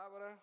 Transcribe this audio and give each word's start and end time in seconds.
palabra 0.00 0.34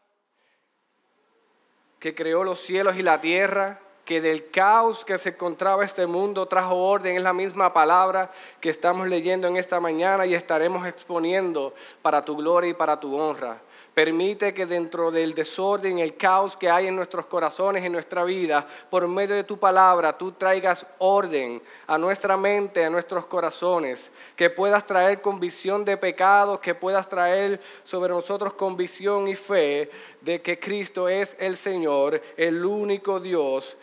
que 2.00 2.14
creó 2.14 2.44
los 2.44 2.60
cielos 2.62 2.96
y 2.96 3.02
la 3.02 3.20
tierra, 3.20 3.80
que 4.06 4.22
del 4.22 4.52
caos 4.52 5.04
que 5.04 5.18
se 5.18 5.30
encontraba 5.30 5.84
este 5.84 6.06
mundo 6.06 6.46
trajo 6.46 6.76
orden, 6.76 7.18
es 7.18 7.24
la 7.24 7.34
misma 7.34 7.74
palabra 7.74 8.30
que 8.62 8.70
estamos 8.70 9.08
leyendo 9.08 9.48
en 9.48 9.58
esta 9.58 9.80
mañana 9.80 10.28
y 10.28 10.36
estaremos 10.36 10.86
exponiendo 10.86 11.74
para 12.04 12.24
tu 12.24 12.38
gloria 12.38 12.70
y 12.70 12.76
para 12.76 13.00
tu 13.00 13.18
honra. 13.18 13.60
Permite 13.98 14.54
que 14.54 14.68
dentro 14.68 15.10
del 15.10 15.34
desorden, 15.34 15.98
el 15.98 16.16
caos 16.16 16.56
que 16.56 16.70
hay 16.70 16.86
en 16.86 16.96
nuestros 16.96 17.26
corazones, 17.26 17.84
en 17.84 17.92
nuestra 17.92 18.24
vida, 18.24 18.68
por 18.92 19.08
medio 19.08 19.34
de 19.34 19.44
tu 19.44 19.58
palabra, 19.58 20.16
tú 20.16 20.34
traigas 20.34 20.86
orden 21.00 21.60
a 21.88 21.98
nuestra 21.98 22.38
mente, 22.38 22.86
a 22.86 22.92
nuestros 22.92 23.26
corazones, 23.26 24.12
que 24.36 24.52
puedas 24.52 24.86
traer 24.86 25.20
convicción 25.20 25.84
de 25.84 25.98
pecados, 25.98 26.60
que 26.60 26.76
puedas 26.76 27.10
traer 27.10 27.60
sobre 27.84 28.14
nosotros 28.14 28.54
convicción 28.54 29.28
y 29.30 29.34
fe 29.34 29.90
de 30.22 30.44
que 30.44 30.60
Cristo 30.60 31.10
es 31.10 31.36
el 31.40 31.58
Señor, 31.58 32.22
el 32.38 32.64
único 32.64 33.20
Dios 33.20 33.76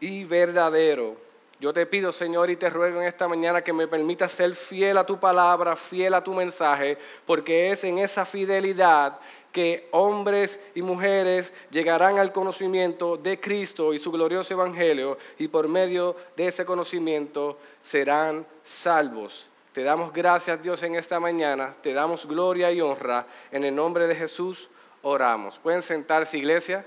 y 0.00 0.24
verdadero. 0.24 1.16
Yo 1.62 1.72
te 1.72 1.86
pido, 1.86 2.10
Señor, 2.10 2.50
y 2.50 2.56
te 2.56 2.68
ruego 2.68 3.00
en 3.00 3.06
esta 3.06 3.28
mañana 3.28 3.62
que 3.62 3.72
me 3.72 3.86
permitas 3.86 4.32
ser 4.32 4.52
fiel 4.56 4.98
a 4.98 5.06
tu 5.06 5.20
palabra, 5.20 5.76
fiel 5.76 6.12
a 6.12 6.24
tu 6.24 6.34
mensaje, 6.34 6.98
porque 7.24 7.70
es 7.70 7.84
en 7.84 8.00
esa 8.00 8.24
fidelidad 8.24 9.20
que 9.52 9.88
hombres 9.90 10.58
y 10.74 10.82
mujeres 10.82 11.52
llegarán 11.70 12.18
al 12.18 12.32
conocimiento 12.32 13.18
de 13.18 13.38
Cristo 13.38 13.92
y 13.92 13.98
su 13.98 14.10
glorioso 14.10 14.54
Evangelio 14.54 15.18
y 15.38 15.48
por 15.48 15.68
medio 15.68 16.16
de 16.34 16.48
ese 16.48 16.64
conocimiento 16.64 17.58
serán 17.82 18.46
salvos. 18.62 19.46
Te 19.72 19.82
damos 19.82 20.12
gracias 20.12 20.62
Dios 20.62 20.82
en 20.82 20.96
esta 20.96 21.20
mañana, 21.20 21.74
te 21.82 21.92
damos 21.92 22.26
gloria 22.26 22.72
y 22.72 22.80
honra. 22.80 23.26
En 23.50 23.64
el 23.64 23.74
nombre 23.74 24.06
de 24.06 24.14
Jesús 24.14 24.68
oramos. 25.02 25.58
Pueden 25.58 25.82
sentarse 25.82 26.38
iglesia. 26.38 26.86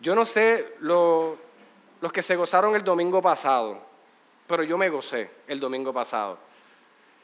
Yo 0.00 0.14
no 0.14 0.24
sé 0.24 0.74
los 0.80 1.38
que 2.12 2.22
se 2.22 2.36
gozaron 2.36 2.74
el 2.76 2.84
domingo 2.84 3.20
pasado, 3.20 3.80
pero 4.46 4.62
yo 4.62 4.78
me 4.78 4.88
gocé 4.88 5.30
el 5.48 5.58
domingo 5.58 5.92
pasado. 5.92 6.38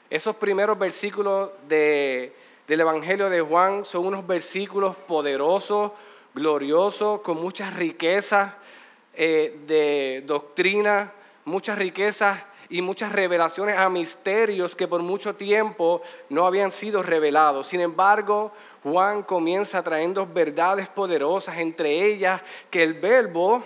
Esos 0.08 0.34
primeros 0.36 0.78
versículos 0.78 1.50
de 1.69 2.34
del 2.70 2.82
Evangelio 2.82 3.28
de 3.28 3.40
Juan 3.40 3.84
son 3.84 4.06
unos 4.06 4.24
versículos 4.24 4.94
poderosos, 4.94 5.90
gloriosos, 6.32 7.20
con 7.20 7.42
muchas 7.42 7.74
riquezas 7.74 8.52
eh, 9.12 9.58
de 9.66 10.22
doctrina, 10.24 11.10
muchas 11.46 11.76
riquezas 11.76 12.38
y 12.68 12.80
muchas 12.80 13.10
revelaciones 13.10 13.76
a 13.76 13.88
misterios 13.88 14.76
que 14.76 14.86
por 14.86 15.02
mucho 15.02 15.34
tiempo 15.34 16.00
no 16.28 16.46
habían 16.46 16.70
sido 16.70 17.02
revelados. 17.02 17.66
Sin 17.66 17.80
embargo, 17.80 18.52
Juan 18.84 19.24
comienza 19.24 19.82
trayendo 19.82 20.24
verdades 20.24 20.88
poderosas, 20.88 21.58
entre 21.58 22.04
ellas 22.06 22.41
que 22.70 22.84
el 22.84 22.94
verbo, 22.94 23.64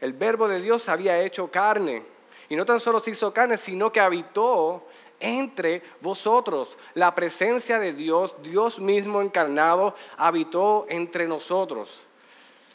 el 0.00 0.14
verbo 0.14 0.48
de 0.48 0.60
Dios 0.60 0.88
había 0.88 1.20
hecho 1.20 1.48
carne. 1.48 2.02
Y 2.50 2.56
no 2.56 2.66
tan 2.66 2.80
solo 2.80 2.98
se 3.00 3.12
hizo 3.12 3.32
carne, 3.32 3.56
sino 3.56 3.92
que 3.92 4.00
habitó 4.00 4.84
entre 5.20 5.82
vosotros. 6.00 6.76
La 6.94 7.14
presencia 7.14 7.78
de 7.78 7.92
Dios, 7.92 8.34
Dios 8.42 8.80
mismo 8.80 9.22
encarnado, 9.22 9.94
habitó 10.16 10.84
entre 10.88 11.28
nosotros. 11.28 12.00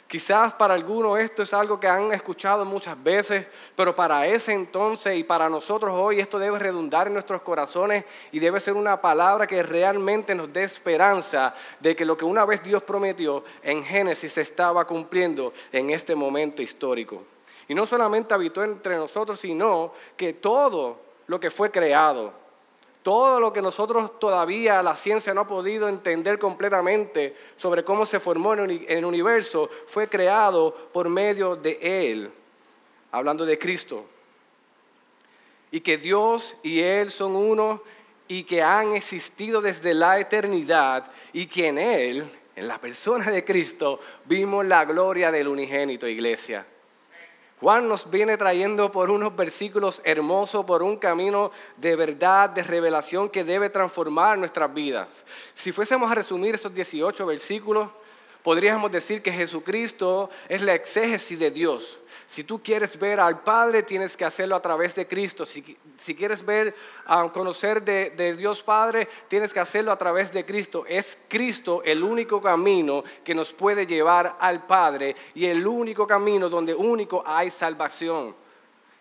Quizás 0.08 0.54
para 0.54 0.72
algunos 0.72 1.18
esto 1.18 1.42
es 1.42 1.52
algo 1.52 1.78
que 1.78 1.88
han 1.88 2.12
escuchado 2.12 2.64
muchas 2.64 3.02
veces, 3.02 3.44
pero 3.74 3.94
para 3.94 4.26
ese 4.26 4.52
entonces 4.52 5.16
y 5.16 5.24
para 5.24 5.48
nosotros 5.50 5.92
hoy 5.94 6.20
esto 6.20 6.38
debe 6.38 6.58
redundar 6.58 7.08
en 7.08 7.12
nuestros 7.12 7.42
corazones 7.42 8.04
y 8.32 8.38
debe 8.38 8.60
ser 8.60 8.74
una 8.74 8.98
palabra 9.00 9.46
que 9.46 9.62
realmente 9.62 10.34
nos 10.34 10.50
dé 10.52 10.62
esperanza 10.62 11.54
de 11.80 11.94
que 11.94 12.04
lo 12.04 12.16
que 12.16 12.24
una 12.24 12.46
vez 12.46 12.62
Dios 12.62 12.84
prometió 12.84 13.44
en 13.62 13.82
Génesis 13.82 14.32
se 14.32 14.42
estaba 14.42 14.86
cumpliendo 14.86 15.52
en 15.70 15.90
este 15.90 16.14
momento 16.14 16.62
histórico. 16.62 17.35
Y 17.68 17.74
no 17.74 17.86
solamente 17.86 18.34
habitó 18.34 18.62
entre 18.62 18.96
nosotros, 18.96 19.40
sino 19.40 19.92
que 20.16 20.34
todo 20.34 21.00
lo 21.26 21.40
que 21.40 21.50
fue 21.50 21.70
creado. 21.70 22.32
Todo 23.02 23.38
lo 23.38 23.52
que 23.52 23.62
nosotros 23.62 24.18
todavía 24.18 24.82
la 24.82 24.96
ciencia 24.96 25.32
no 25.32 25.42
ha 25.42 25.46
podido 25.46 25.88
entender 25.88 26.38
completamente 26.38 27.36
sobre 27.56 27.84
cómo 27.84 28.04
se 28.04 28.18
formó 28.18 28.54
el 28.54 29.04
universo 29.04 29.70
fue 29.86 30.08
creado 30.08 30.74
por 30.92 31.08
medio 31.08 31.54
de 31.54 31.78
Él, 32.10 32.32
hablando 33.12 33.46
de 33.46 33.58
Cristo. 33.58 34.04
Y 35.70 35.80
que 35.80 35.98
Dios 35.98 36.56
y 36.64 36.80
Él 36.80 37.12
son 37.12 37.36
uno 37.36 37.80
y 38.26 38.42
que 38.42 38.62
han 38.62 38.94
existido 38.94 39.60
desde 39.60 39.94
la 39.94 40.18
eternidad 40.18 41.08
y 41.32 41.46
que 41.46 41.68
en 41.68 41.78
Él, 41.78 42.28
en 42.56 42.66
la 42.66 42.80
persona 42.80 43.30
de 43.30 43.44
Cristo, 43.44 44.00
vimos 44.24 44.64
la 44.64 44.84
gloria 44.84 45.30
del 45.30 45.46
unigénito, 45.46 46.08
iglesia. 46.08 46.66
Juan 47.60 47.88
nos 47.88 48.10
viene 48.10 48.36
trayendo 48.36 48.92
por 48.92 49.10
unos 49.10 49.34
versículos 49.34 50.02
hermosos, 50.04 50.66
por 50.66 50.82
un 50.82 50.98
camino 50.98 51.50
de 51.78 51.96
verdad, 51.96 52.50
de 52.50 52.62
revelación 52.62 53.30
que 53.30 53.44
debe 53.44 53.70
transformar 53.70 54.36
nuestras 54.36 54.72
vidas. 54.74 55.24
Si 55.54 55.72
fuésemos 55.72 56.10
a 56.10 56.14
resumir 56.14 56.54
esos 56.54 56.74
18 56.74 57.24
versículos, 57.24 57.88
podríamos 58.46 58.92
decir 58.92 59.22
que 59.22 59.32
Jesucristo 59.32 60.30
es 60.48 60.62
la 60.62 60.72
exégesis 60.72 61.36
de 61.36 61.50
Dios. 61.50 61.98
Si 62.28 62.44
tú 62.44 62.62
quieres 62.62 62.96
ver 62.96 63.18
al 63.18 63.42
Padre, 63.42 63.82
tienes 63.82 64.16
que 64.16 64.24
hacerlo 64.24 64.54
a 64.54 64.62
través 64.62 64.94
de 64.94 65.04
Cristo. 65.04 65.44
Si, 65.44 66.14
quieres 66.14 66.46
ver, 66.46 66.72
a 67.06 67.28
conocer 67.32 67.82
de, 67.82 68.10
de, 68.10 68.36
Dios 68.36 68.62
Padre, 68.62 69.08
tienes 69.26 69.52
que 69.52 69.58
hacerlo 69.58 69.90
a 69.90 69.98
través 69.98 70.30
de 70.32 70.46
Cristo. 70.46 70.84
Es 70.86 71.18
Cristo 71.26 71.82
el 71.84 72.04
único 72.04 72.40
camino 72.40 73.02
que 73.24 73.34
nos 73.34 73.52
puede 73.52 73.84
llevar 73.84 74.36
al 74.38 74.64
Padre 74.64 75.16
y 75.34 75.46
el 75.46 75.66
único 75.66 76.06
camino 76.06 76.48
donde 76.48 76.72
único 76.72 77.24
hay 77.26 77.50
salvación. 77.50 78.32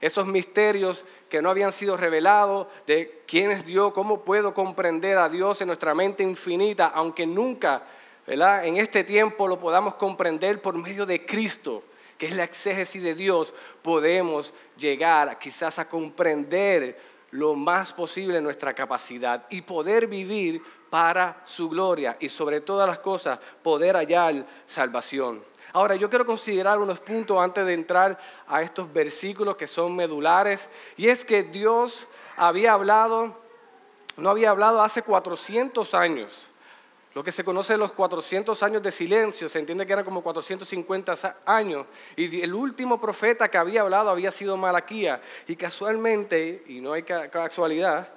Esos 0.02 0.26
misterios 0.26 1.06
que 1.30 1.44
no 1.44 1.52
habían 1.52 1.72
sido 1.72 1.98
revelados 1.98 2.66
de 2.88 3.22
quién 3.28 3.52
es 3.52 3.64
Dios, 3.64 3.94
cómo 3.94 4.22
puedo 4.22 4.56
comprender 4.56 5.20
a 5.20 5.30
Dios 5.30 5.62
en 5.62 5.68
nuestra 5.68 5.94
mente 5.94 6.24
infinita, 6.24 6.88
aunque 6.88 7.28
nunca 7.28 7.84
en 8.28 8.78
este 8.78 9.04
tiempo 9.04 9.48
lo 9.48 9.60
podamos 9.60 9.96
comprender 9.96 10.62
por 10.62 10.76
medio 10.76 11.06
de 11.06 11.26
Cristo, 11.26 11.84
que 12.18 12.28
es 12.28 12.36
la 12.36 12.44
exégesis 12.44 13.04
de 13.04 13.14
Dios, 13.14 13.54
podemos 13.82 14.54
llegar 14.78 15.38
quizás 15.38 15.78
a 15.80 15.88
comprender 15.88 16.98
lo 17.32 17.54
más 17.54 17.94
posible 17.94 18.42
nuestra 18.42 18.74
capacidad 18.74 19.46
y 19.50 19.62
poder 19.62 20.08
vivir 20.08 20.62
para 20.90 21.42
su 21.44 21.70
gloria 21.70 22.16
y 22.20 22.30
sobre 22.30 22.62
todas 22.62 22.88
las 22.88 23.00
cosas 23.00 23.40
poder 23.62 23.96
hallar 23.96 24.46
salvación. 24.66 25.44
Ahora, 25.74 25.96
yo 25.96 26.10
quiero 26.10 26.26
considerar 26.26 26.80
unos 26.80 27.02
puntos 27.02 27.38
antes 27.38 27.66
de 27.66 27.74
entrar 27.74 28.18
a 28.48 28.62
estos 28.62 28.92
versículos 28.94 29.58
que 29.58 29.68
son 29.68 29.94
medulares, 29.94 30.70
y 30.96 31.10
es 31.10 31.26
que 31.26 31.44
Dios 31.44 32.08
había 32.38 32.72
hablado, 32.72 33.38
no 34.16 34.30
había 34.30 34.52
hablado 34.52 34.82
hace 34.82 35.02
400 35.02 35.94
años 35.94 36.50
lo 37.16 37.24
que 37.24 37.32
se 37.32 37.46
conoce 37.46 37.78
los 37.78 37.94
400 37.94 38.62
años 38.62 38.84
de 38.84 38.92
silencio, 38.92 39.48
se 39.48 39.60
entiende 39.60 39.86
que 39.86 39.94
eran 39.94 40.04
como 40.04 40.22
450 40.22 41.38
años. 41.46 41.86
Y 42.18 42.42
el 42.42 42.54
último 42.54 43.00
profeta 43.00 43.48
que 43.48 43.58
había 43.58 43.82
hablado 43.82 44.10
había 44.10 44.32
sido 44.32 44.58
Malaquía. 44.58 45.22
Y 45.48 45.56
casualmente, 45.56 46.66
y 46.68 46.82
no 46.82 46.92
hay 46.92 47.04
casualidad, 47.04 48.10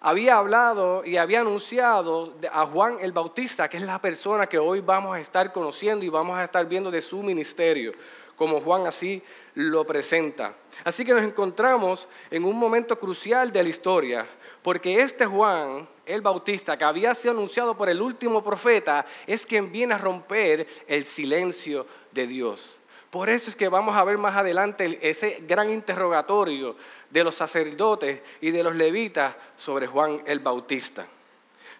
había 0.00 0.38
hablado 0.38 1.04
y 1.04 1.18
había 1.18 1.42
anunciado 1.42 2.34
a 2.52 2.66
Juan 2.66 2.98
el 3.00 3.12
Bautista, 3.12 3.68
que 3.68 3.76
es 3.76 3.84
la 3.84 4.00
persona 4.00 4.48
que 4.48 4.58
hoy 4.58 4.80
vamos 4.80 5.14
a 5.14 5.20
estar 5.20 5.52
conociendo 5.52 6.04
y 6.04 6.08
vamos 6.08 6.36
a 6.36 6.42
estar 6.42 6.66
viendo 6.66 6.90
de 6.90 7.02
su 7.02 7.22
ministerio, 7.22 7.92
como 8.36 8.60
Juan 8.60 8.88
así 8.88 9.22
lo 9.56 9.86
presenta. 9.86 10.54
Así 10.84 11.04
que 11.04 11.14
nos 11.14 11.24
encontramos 11.24 12.08
en 12.30 12.44
un 12.44 12.56
momento 12.58 12.98
crucial 12.98 13.50
de 13.50 13.62
la 13.62 13.68
historia, 13.68 14.26
porque 14.62 15.00
este 15.00 15.26
Juan 15.26 15.88
el 16.04 16.20
Bautista, 16.20 16.76
que 16.76 16.84
había 16.84 17.14
sido 17.14 17.32
anunciado 17.32 17.76
por 17.76 17.88
el 17.88 18.00
último 18.00 18.44
profeta, 18.44 19.06
es 19.26 19.44
quien 19.44 19.72
viene 19.72 19.94
a 19.94 19.98
romper 19.98 20.66
el 20.86 21.04
silencio 21.04 21.86
de 22.12 22.26
Dios. 22.26 22.78
Por 23.10 23.30
eso 23.30 23.48
es 23.48 23.56
que 23.56 23.68
vamos 23.68 23.96
a 23.96 24.04
ver 24.04 24.18
más 24.18 24.36
adelante 24.36 24.98
ese 25.02 25.42
gran 25.46 25.70
interrogatorio 25.70 26.76
de 27.08 27.24
los 27.24 27.34
sacerdotes 27.34 28.20
y 28.42 28.50
de 28.50 28.62
los 28.62 28.74
levitas 28.76 29.34
sobre 29.56 29.86
Juan 29.86 30.22
el 30.26 30.40
Bautista. 30.40 31.06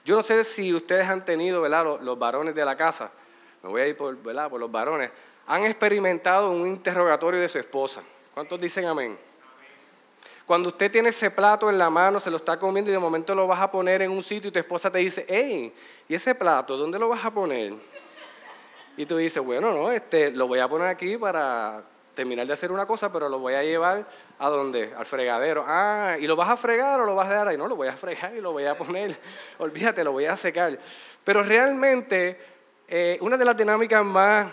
Yo 0.03 0.17
no 0.17 0.23
sé 0.23 0.43
si 0.45 0.73
ustedes 0.73 1.07
han 1.09 1.25
tenido, 1.25 1.69
Los, 1.69 2.01
los 2.01 2.19
varones 2.19 2.55
de 2.55 2.65
la 2.65 2.77
casa, 2.77 3.11
me 3.63 3.69
voy 3.69 3.83
a 3.83 3.87
ir 3.87 3.97
por, 3.97 4.17
por 4.17 4.61
los 4.61 4.73
varones, 4.73 5.11
han 5.47 5.65
experimentado 5.65 6.51
un 6.51 6.67
interrogatorio 6.67 7.41
de 7.41 7.49
su 7.49 7.59
esposa. 7.59 8.03
¿Cuántos 8.35 8.61
dicen 8.61 8.87
amén? 8.87 9.17
Cuando 10.45 10.69
usted 10.69 10.91
tiene 10.91 11.09
ese 11.09 11.31
plato 11.31 11.69
en 11.71 11.79
la 11.79 11.91
mano, 11.91 12.21
se 12.21 12.31
lo 12.31 12.37
está 12.37 12.59
comiendo 12.59 12.91
y 12.91 12.93
de 12.93 13.01
momento 13.01 13.35
lo 13.35 13.47
vas 13.47 13.61
a 13.61 13.71
poner 13.71 14.03
en 14.03 14.13
un 14.13 14.23
sitio 14.23 14.49
y 14.49 14.53
tu 14.53 14.59
esposa 14.59 14.91
te 14.91 14.99
dice, 14.99 15.27
hey, 15.29 15.75
¿y 16.09 16.15
ese 16.15 16.35
plato 16.35 16.77
dónde 16.77 16.99
lo 16.99 17.09
vas 17.09 17.25
a 17.25 17.33
poner? 17.33 17.75
Y 18.97 19.07
tú 19.07 19.17
dices, 19.17 19.43
bueno, 19.43 19.73
no, 19.73 19.91
este, 19.91 20.31
lo 20.31 20.47
voy 20.47 20.61
a 20.61 20.69
poner 20.69 20.87
aquí 20.89 21.17
para 21.17 21.83
terminar 22.15 22.47
de 22.47 22.53
hacer 22.53 22.71
una 22.71 22.87
cosa, 22.87 23.13
pero 23.13 23.29
lo 23.29 23.41
voy 23.41 23.55
a 23.55 23.63
llevar 23.63 24.07
a 24.39 24.49
dónde? 24.49 24.95
Al 24.97 25.05
fregadero. 25.05 25.65
Ah, 25.67 26.17
¿y 26.19 26.27
lo 26.27 26.37
vas 26.37 26.49
a 26.49 26.57
fregar 26.57 27.01
o 27.01 27.05
lo 27.05 27.15
vas 27.15 27.29
a 27.29 27.31
dejar 27.31 27.49
ahí? 27.49 27.57
No, 27.57 27.67
lo 27.67 27.77
voy 27.77 27.89
a 27.89 27.97
fregar 27.97 28.35
y 28.35 28.41
lo 28.41 28.53
voy 28.53 28.67
a 28.67 28.79
poner. 28.79 29.19
Olvídate, 29.59 30.05
lo 30.05 30.13
voy 30.13 30.27
a 30.27 30.37
secar. 30.37 30.79
Pero 31.25 31.43
realmente 31.43 32.39
eh, 32.89 33.19
una 33.21 33.37
de 33.37 33.45
las 33.45 33.57
dinámicas 33.57 34.05
más 34.05 34.47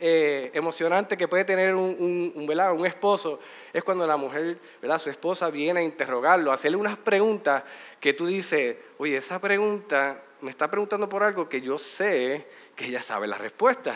eh, 0.00 0.50
emocionantes 0.54 1.18
que 1.18 1.28
puede 1.28 1.44
tener 1.44 1.74
un, 1.74 1.94
un, 2.34 2.50
un, 2.50 2.86
esposo 2.86 3.38
es 3.70 3.84
cuando 3.84 4.06
la 4.06 4.16
mujer, 4.16 4.58
¿verdad? 4.80 4.98
su 4.98 5.10
esposa, 5.10 5.50
viene 5.50 5.80
a 5.80 5.82
interrogarlo, 5.82 6.50
a 6.50 6.54
hacerle 6.54 6.78
unas 6.78 6.96
preguntas 6.96 7.62
que 8.00 8.14
tú 8.14 8.26
dices, 8.26 8.76
oye, 8.96 9.18
esa 9.18 9.38
pregunta 9.38 10.22
me 10.40 10.50
está 10.50 10.70
preguntando 10.70 11.06
por 11.06 11.22
algo 11.22 11.48
que 11.48 11.60
yo 11.60 11.78
sé 11.78 12.48
que 12.74 12.86
ella 12.86 13.02
sabe 13.02 13.26
la 13.26 13.36
respuesta. 13.36 13.94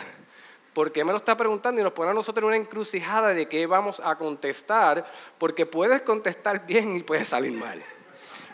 ¿Por 0.73 0.91
qué 0.91 1.03
me 1.03 1.11
lo 1.11 1.17
está 1.17 1.35
preguntando? 1.35 1.81
Y 1.81 1.83
nos 1.83 1.93
pone 1.93 2.11
a 2.11 2.13
nosotros 2.13 2.43
en 2.43 2.47
una 2.47 2.57
encrucijada 2.57 3.33
de 3.33 3.47
qué 3.47 3.65
vamos 3.65 3.99
a 4.03 4.15
contestar, 4.15 5.05
porque 5.37 5.65
puedes 5.65 6.01
contestar 6.03 6.67
bien 6.67 6.97
y 6.97 7.01
puedes 7.01 7.29
salir 7.29 7.53
mal. 7.53 7.81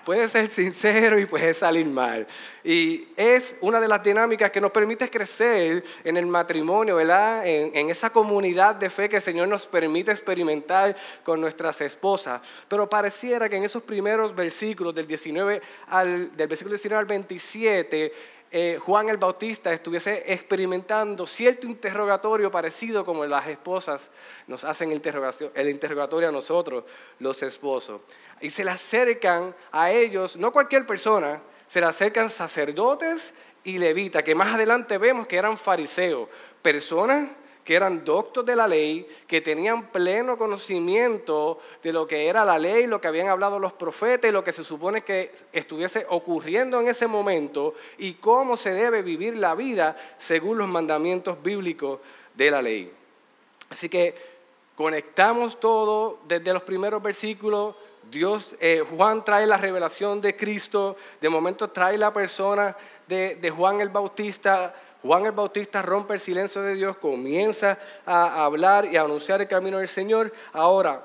Puede 0.05 0.27
ser 0.27 0.49
sincero 0.49 1.19
y 1.19 1.25
puede 1.25 1.53
salir 1.53 1.85
mal. 1.85 2.25
Y 2.63 3.07
es 3.15 3.55
una 3.61 3.79
de 3.79 3.87
las 3.87 4.01
dinámicas 4.01 4.51
que 4.51 4.59
nos 4.59 4.71
permite 4.71 5.09
crecer 5.09 5.83
en 6.03 6.17
el 6.17 6.25
matrimonio, 6.25 6.95
¿verdad? 6.95 7.45
En, 7.45 7.89
esa 7.89 8.09
comunidad 8.09 8.75
de 8.75 8.89
fe 8.89 9.09
que 9.09 9.17
el 9.17 9.21
Señor 9.21 9.47
nos 9.47 9.67
permite 9.67 10.11
experimentar 10.11 10.95
con 11.23 11.39
nuestras 11.39 11.81
esposas. 11.81 12.41
Pero 12.67 12.89
pareciera 12.89 13.47
que 13.47 13.57
en 13.57 13.63
esos 13.63 13.83
primeros 13.83 14.33
versículos, 14.35 14.95
del, 14.95 15.07
19 15.07 15.61
al, 15.87 16.35
del 16.35 16.47
versículo 16.47 16.75
19 16.75 16.99
al 16.99 17.05
27, 17.05 18.13
eh, 18.53 18.77
Juan 18.85 19.07
el 19.07 19.15
Bautista 19.15 19.71
estuviese 19.71 20.23
experimentando 20.33 21.25
cierto 21.25 21.65
interrogatorio 21.67 22.51
parecido 22.51 23.05
como 23.05 23.25
las 23.25 23.47
esposas 23.47 24.09
nos 24.45 24.65
hacen 24.65 24.91
el 24.91 25.69
interrogatorio 25.69 26.27
a 26.27 26.31
nosotros, 26.33 26.83
los 27.19 27.41
esposos. 27.43 28.01
Y 28.41 28.49
se 28.49 28.65
le 28.65 28.71
acercan 28.71 29.55
a 29.71 29.91
ellos, 29.91 30.35
no 30.35 30.51
cualquier 30.51 30.85
persona, 30.85 31.41
se 31.67 31.79
le 31.79 31.85
acercan 31.85 32.29
sacerdotes 32.29 33.33
y 33.63 33.77
levitas, 33.77 34.23
que 34.23 34.35
más 34.35 34.53
adelante 34.53 34.97
vemos 34.97 35.27
que 35.27 35.37
eran 35.37 35.55
fariseos, 35.55 36.27
personas 36.61 37.29
que 37.63 37.75
eran 37.75 38.03
doctos 38.03 38.45
de 38.45 38.55
la 38.55 38.67
ley, 38.67 39.07
que 39.27 39.41
tenían 39.41 39.87
pleno 39.87 40.37
conocimiento 40.37 41.59
de 41.83 41.93
lo 41.93 42.07
que 42.07 42.27
era 42.27 42.43
la 42.43 42.57
ley, 42.57 42.87
lo 42.87 42.99
que 42.99 43.07
habían 43.07 43.27
hablado 43.27 43.59
los 43.59 43.73
profetas 43.73 44.29
y 44.29 44.31
lo 44.31 44.43
que 44.43 44.51
se 44.51 44.63
supone 44.63 45.01
que 45.01 45.31
estuviese 45.53 46.05
ocurriendo 46.09 46.79
en 46.79 46.87
ese 46.87 47.07
momento 47.07 47.75
y 47.97 48.13
cómo 48.15 48.57
se 48.57 48.71
debe 48.71 49.01
vivir 49.03 49.37
la 49.37 49.53
vida 49.53 49.95
según 50.17 50.57
los 50.57 50.67
mandamientos 50.67 51.41
bíblicos 51.41 51.99
de 52.33 52.51
la 52.51 52.61
ley. 52.61 52.91
Así 53.69 53.89
que 53.89 54.15
conectamos 54.75 55.59
todo 55.59 56.19
desde 56.27 56.53
los 56.53 56.63
primeros 56.63 57.01
versículos. 57.01 57.75
Dios, 58.09 58.55
eh, 58.59 58.83
Juan 58.95 59.23
trae 59.23 59.45
la 59.45 59.57
revelación 59.57 60.19
de 60.19 60.35
Cristo, 60.35 60.97
de 61.21 61.29
momento 61.29 61.69
trae 61.69 61.97
la 61.97 62.11
persona 62.11 62.75
de, 63.07 63.35
de 63.35 63.51
Juan 63.51 63.79
el 63.79 63.89
Bautista, 63.89 64.73
Juan 65.03 65.25
el 65.25 65.31
Bautista 65.31 65.81
rompe 65.81 66.13
el 66.13 66.19
silencio 66.19 66.61
de 66.61 66.75
Dios, 66.75 66.97
comienza 66.97 67.77
a 68.05 68.45
hablar 68.45 68.85
y 68.85 68.97
a 68.97 69.01
anunciar 69.01 69.41
el 69.41 69.47
camino 69.47 69.79
del 69.79 69.87
Señor. 69.87 70.31
Ahora, 70.53 71.03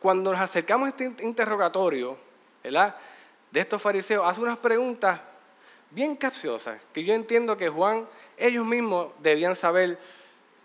cuando 0.00 0.32
nos 0.32 0.40
acercamos 0.40 0.86
a 0.86 0.88
este 0.90 1.04
interrogatorio, 1.24 2.16
¿verdad? 2.62 2.96
De 3.50 3.60
estos 3.60 3.80
fariseos, 3.80 4.26
hace 4.26 4.40
unas 4.40 4.58
preguntas 4.58 5.20
bien 5.90 6.16
capciosas, 6.16 6.80
que 6.92 7.04
yo 7.04 7.14
entiendo 7.14 7.56
que 7.56 7.68
Juan, 7.68 8.06
ellos 8.36 8.66
mismos 8.66 9.08
debían 9.20 9.54
saber, 9.54 9.98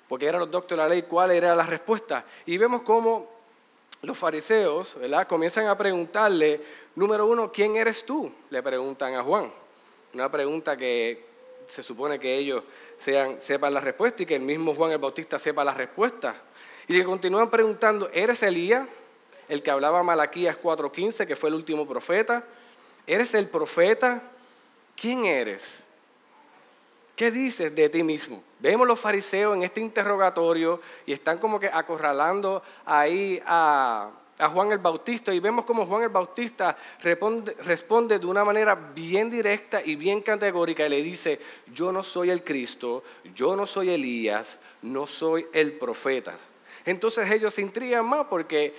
porque 0.08 0.26
eran 0.26 0.42
los 0.42 0.52
doctores 0.52 0.84
de 0.84 0.90
la 0.90 0.96
ley, 0.96 1.04
cuál 1.04 1.32
era 1.32 1.56
la 1.56 1.66
respuesta. 1.66 2.26
Y 2.46 2.58
vemos 2.58 2.82
cómo 2.82 3.30
los 4.02 4.18
fariseos, 4.18 4.96
¿verdad? 5.00 5.28
Comienzan 5.28 5.68
a 5.68 5.78
preguntarle, 5.78 6.62
número 6.96 7.28
uno, 7.28 7.52
¿quién 7.52 7.76
eres 7.76 8.04
tú? 8.04 8.32
Le 8.50 8.64
preguntan 8.64 9.14
a 9.14 9.22
Juan. 9.22 9.52
Una 10.14 10.30
pregunta 10.30 10.76
que 10.76 11.31
se 11.72 11.82
supone 11.82 12.20
que 12.20 12.36
ellos 12.36 12.64
sean, 12.98 13.42
sepan 13.42 13.74
la 13.74 13.80
respuesta 13.80 14.24
y 14.24 14.26
que 14.26 14.36
el 14.36 14.42
mismo 14.42 14.74
Juan 14.74 14.92
el 14.92 14.98
Bautista 14.98 15.40
sepa 15.40 15.64
la 15.64 15.74
respuesta. 15.74 16.36
Y 16.88 16.94
que 16.94 17.06
continúan 17.06 17.50
preguntando, 17.50 18.10
¿eres 18.12 18.44
Elías, 18.44 18.86
el 19.48 19.64
que 19.64 19.72
hablaba 19.72 20.04
Malaquías 20.04 20.58
4.15, 20.62 21.26
que 21.26 21.38
fue 21.38 21.50
el 21.50 21.56
último 21.56 21.88
profeta? 21.88 22.44
¿Eres 23.08 23.34
el 23.34 23.48
profeta? 23.48 24.22
¿Quién 24.98 25.26
eres? 25.26 25.82
¿Qué 27.16 27.32
dices 27.32 27.74
de 27.74 27.88
ti 27.88 28.04
mismo? 28.04 28.44
Vemos 28.60 28.86
los 28.86 29.00
fariseos 29.00 29.56
en 29.56 29.64
este 29.64 29.80
interrogatorio 29.80 30.82
y 31.06 31.14
están 31.14 31.38
como 31.38 31.58
que 31.58 31.68
acorralando 31.68 32.62
ahí 32.86 33.42
a, 33.46 34.12
a 34.42 34.50
Juan 34.50 34.72
el 34.72 34.80
Bautista 34.80 35.34
y 35.34 35.40
vemos 35.40 35.66
como 35.66 35.86
Juan 35.86 36.04
el 36.04 36.10
Bautista 36.10 36.76
responde, 37.02 38.20
de 38.20 38.26
una 38.26 38.44
manera 38.44 38.74
bien 38.76 39.30
directa 39.30 39.82
y 39.86 39.96
bien 39.96 40.22
categórica 40.22 40.86
y 40.86 40.90
le 40.90 41.04
dice, 41.04 41.40
yo 41.72 41.92
no 41.92 42.04
soy 42.04 42.32
el 42.32 42.44
Cristo, 42.44 43.04
yo 43.36 43.56
no 43.56 43.68
soy 43.68 43.92
Elías, 43.92 44.58
no 44.82 45.06
soy 45.06 45.46
el 45.54 45.74
profeta. 45.74 46.34
Entonces 46.86 47.30
ellos 47.30 47.54
se 47.54 47.62
intrigan 47.62 48.06
más 48.06 48.26
porque 48.28 48.74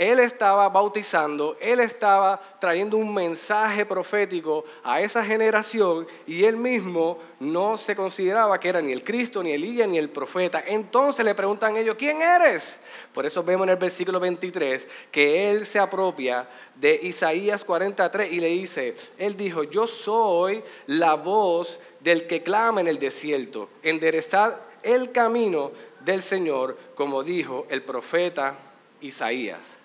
él 0.00 0.18
estaba 0.18 0.66
bautizando, 0.70 1.58
él 1.60 1.78
estaba 1.78 2.40
trayendo 2.58 2.96
un 2.96 3.12
mensaje 3.12 3.84
profético 3.84 4.64
a 4.82 5.02
esa 5.02 5.22
generación 5.22 6.06
y 6.26 6.44
él 6.44 6.56
mismo 6.56 7.18
no 7.38 7.76
se 7.76 7.94
consideraba 7.94 8.58
que 8.58 8.70
era 8.70 8.80
ni 8.80 8.92
el 8.92 9.04
Cristo, 9.04 9.42
ni 9.42 9.52
Elías, 9.52 9.86
ni 9.86 9.98
el 9.98 10.08
profeta. 10.08 10.64
Entonces 10.66 11.22
le 11.22 11.34
preguntan 11.34 11.76
ellos, 11.76 11.96
¿quién 11.98 12.22
eres? 12.22 12.78
Por 13.12 13.26
eso 13.26 13.44
vemos 13.44 13.66
en 13.66 13.72
el 13.72 13.76
versículo 13.76 14.18
23 14.18 14.88
que 15.12 15.50
él 15.50 15.66
se 15.66 15.78
apropia 15.78 16.48
de 16.76 16.94
Isaías 17.02 17.62
43 17.62 18.32
y 18.32 18.40
le 18.40 18.46
dice, 18.46 18.94
él 19.18 19.36
dijo, 19.36 19.64
yo 19.64 19.86
soy 19.86 20.64
la 20.86 21.12
voz 21.12 21.78
del 22.00 22.26
que 22.26 22.42
clama 22.42 22.80
en 22.80 22.88
el 22.88 22.98
desierto, 22.98 23.68
enderezad 23.82 24.56
el 24.82 25.12
camino 25.12 25.72
del 26.00 26.22
Señor, 26.22 26.78
como 26.94 27.22
dijo 27.22 27.66
el 27.68 27.82
profeta 27.82 28.56
Isaías. 29.02 29.79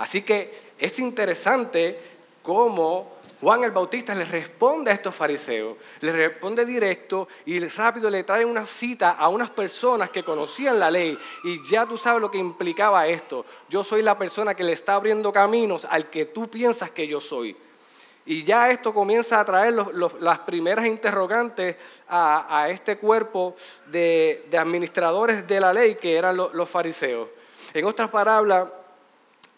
Así 0.00 0.22
que 0.22 0.72
es 0.78 0.98
interesante 0.98 2.00
cómo 2.42 3.18
Juan 3.38 3.64
el 3.64 3.70
Bautista 3.70 4.14
le 4.14 4.24
responde 4.24 4.90
a 4.90 4.94
estos 4.94 5.14
fariseos, 5.14 5.76
le 6.00 6.10
responde 6.10 6.64
directo 6.64 7.28
y 7.44 7.58
rápido 7.68 8.08
le 8.08 8.24
trae 8.24 8.46
una 8.46 8.64
cita 8.64 9.10
a 9.10 9.28
unas 9.28 9.50
personas 9.50 10.08
que 10.08 10.24
conocían 10.24 10.78
la 10.78 10.90
ley 10.90 11.18
y 11.44 11.62
ya 11.68 11.84
tú 11.84 11.98
sabes 11.98 12.22
lo 12.22 12.30
que 12.30 12.38
implicaba 12.38 13.06
esto. 13.08 13.44
Yo 13.68 13.84
soy 13.84 14.00
la 14.00 14.16
persona 14.16 14.54
que 14.54 14.64
le 14.64 14.72
está 14.72 14.94
abriendo 14.94 15.34
caminos 15.34 15.86
al 15.90 16.08
que 16.08 16.24
tú 16.24 16.48
piensas 16.48 16.90
que 16.90 17.06
yo 17.06 17.20
soy. 17.20 17.54
Y 18.24 18.42
ya 18.42 18.70
esto 18.70 18.94
comienza 18.94 19.38
a 19.38 19.44
traer 19.44 19.74
las 19.74 20.38
primeras 20.40 20.86
interrogantes 20.86 21.76
a, 22.08 22.68
este 22.70 22.96
cuerpo 22.96 23.54
de, 23.86 24.48
administradores 24.58 25.46
de 25.46 25.60
la 25.60 25.74
ley 25.74 25.96
que 25.96 26.16
eran 26.16 26.38
los 26.38 26.70
fariseos. 26.70 27.28
En 27.74 27.84
otras 27.84 28.08
palabras, 28.08 28.66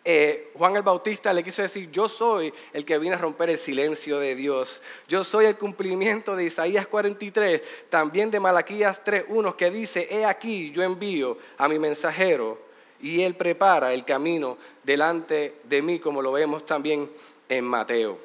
eh, 0.05 0.51
Juan 0.57 0.75
el 0.75 0.83
Bautista 0.83 1.33
le 1.33 1.45
quiso 1.45 1.63
decir, 1.63 1.91
yo 1.91 2.09
soy 2.09 2.53
el 2.73 2.85
que 2.85 2.99
viene 2.99 3.15
a 3.15 3.19
romper 3.19 3.51
el 3.51 3.59
silencio 3.59 4.19
de 4.19 4.35
Dios. 4.35 4.83
Yo 5.07 5.23
soy 5.23 5.47
el 5.47 5.57
cumplimiento 5.57 6.35
de 6.35 6.45
Isaías 6.45 6.89
43, 6.89 7.63
también 7.89 8.31
de 8.31 8.41
Malaquías 8.41 9.05
3.1, 9.05 9.55
que 9.55 9.71
dice, 9.71 10.09
he 10.11 10.25
aquí, 10.25 10.73
yo 10.73 10.83
envío 10.83 11.39
a 11.57 11.69
mi 11.69 11.79
mensajero 11.79 12.59
y 13.01 13.23
él 13.23 13.35
prepara 13.35 13.93
el 13.93 14.05
camino 14.05 14.59
delante 14.83 15.57
de 15.65 15.83
mí, 15.83 16.01
como 16.01 16.21
lo 16.21 16.33
vemos 16.33 16.67
también 16.67 17.09
en 17.49 17.65
Mateo. 17.65 18.19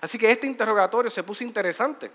Así 0.00 0.18
que 0.18 0.30
este 0.30 0.46
interrogatorio 0.46 1.10
se 1.10 1.22
puso 1.22 1.44
interesante. 1.44 2.10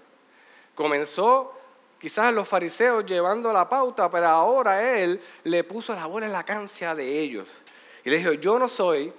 Comenzó 0.76 1.54
quizás 2.00 2.34
los 2.34 2.48
fariseos 2.48 3.06
llevando 3.06 3.52
la 3.52 3.68
pauta, 3.68 4.10
pero 4.12 4.28
ahora 4.28 4.96
él 5.00 5.20
le 5.44 5.64
puso 5.64 5.94
la 5.94 6.06
bola 6.06 6.28
en 6.28 6.34
la 6.34 6.44
cancia 6.44 6.94
de 6.94 7.20
ellos. 7.20 7.62
Y 8.06 8.10
le 8.10 8.18
dijo, 8.18 8.34
yo 8.34 8.60
no 8.60 8.68
soy 8.68 9.12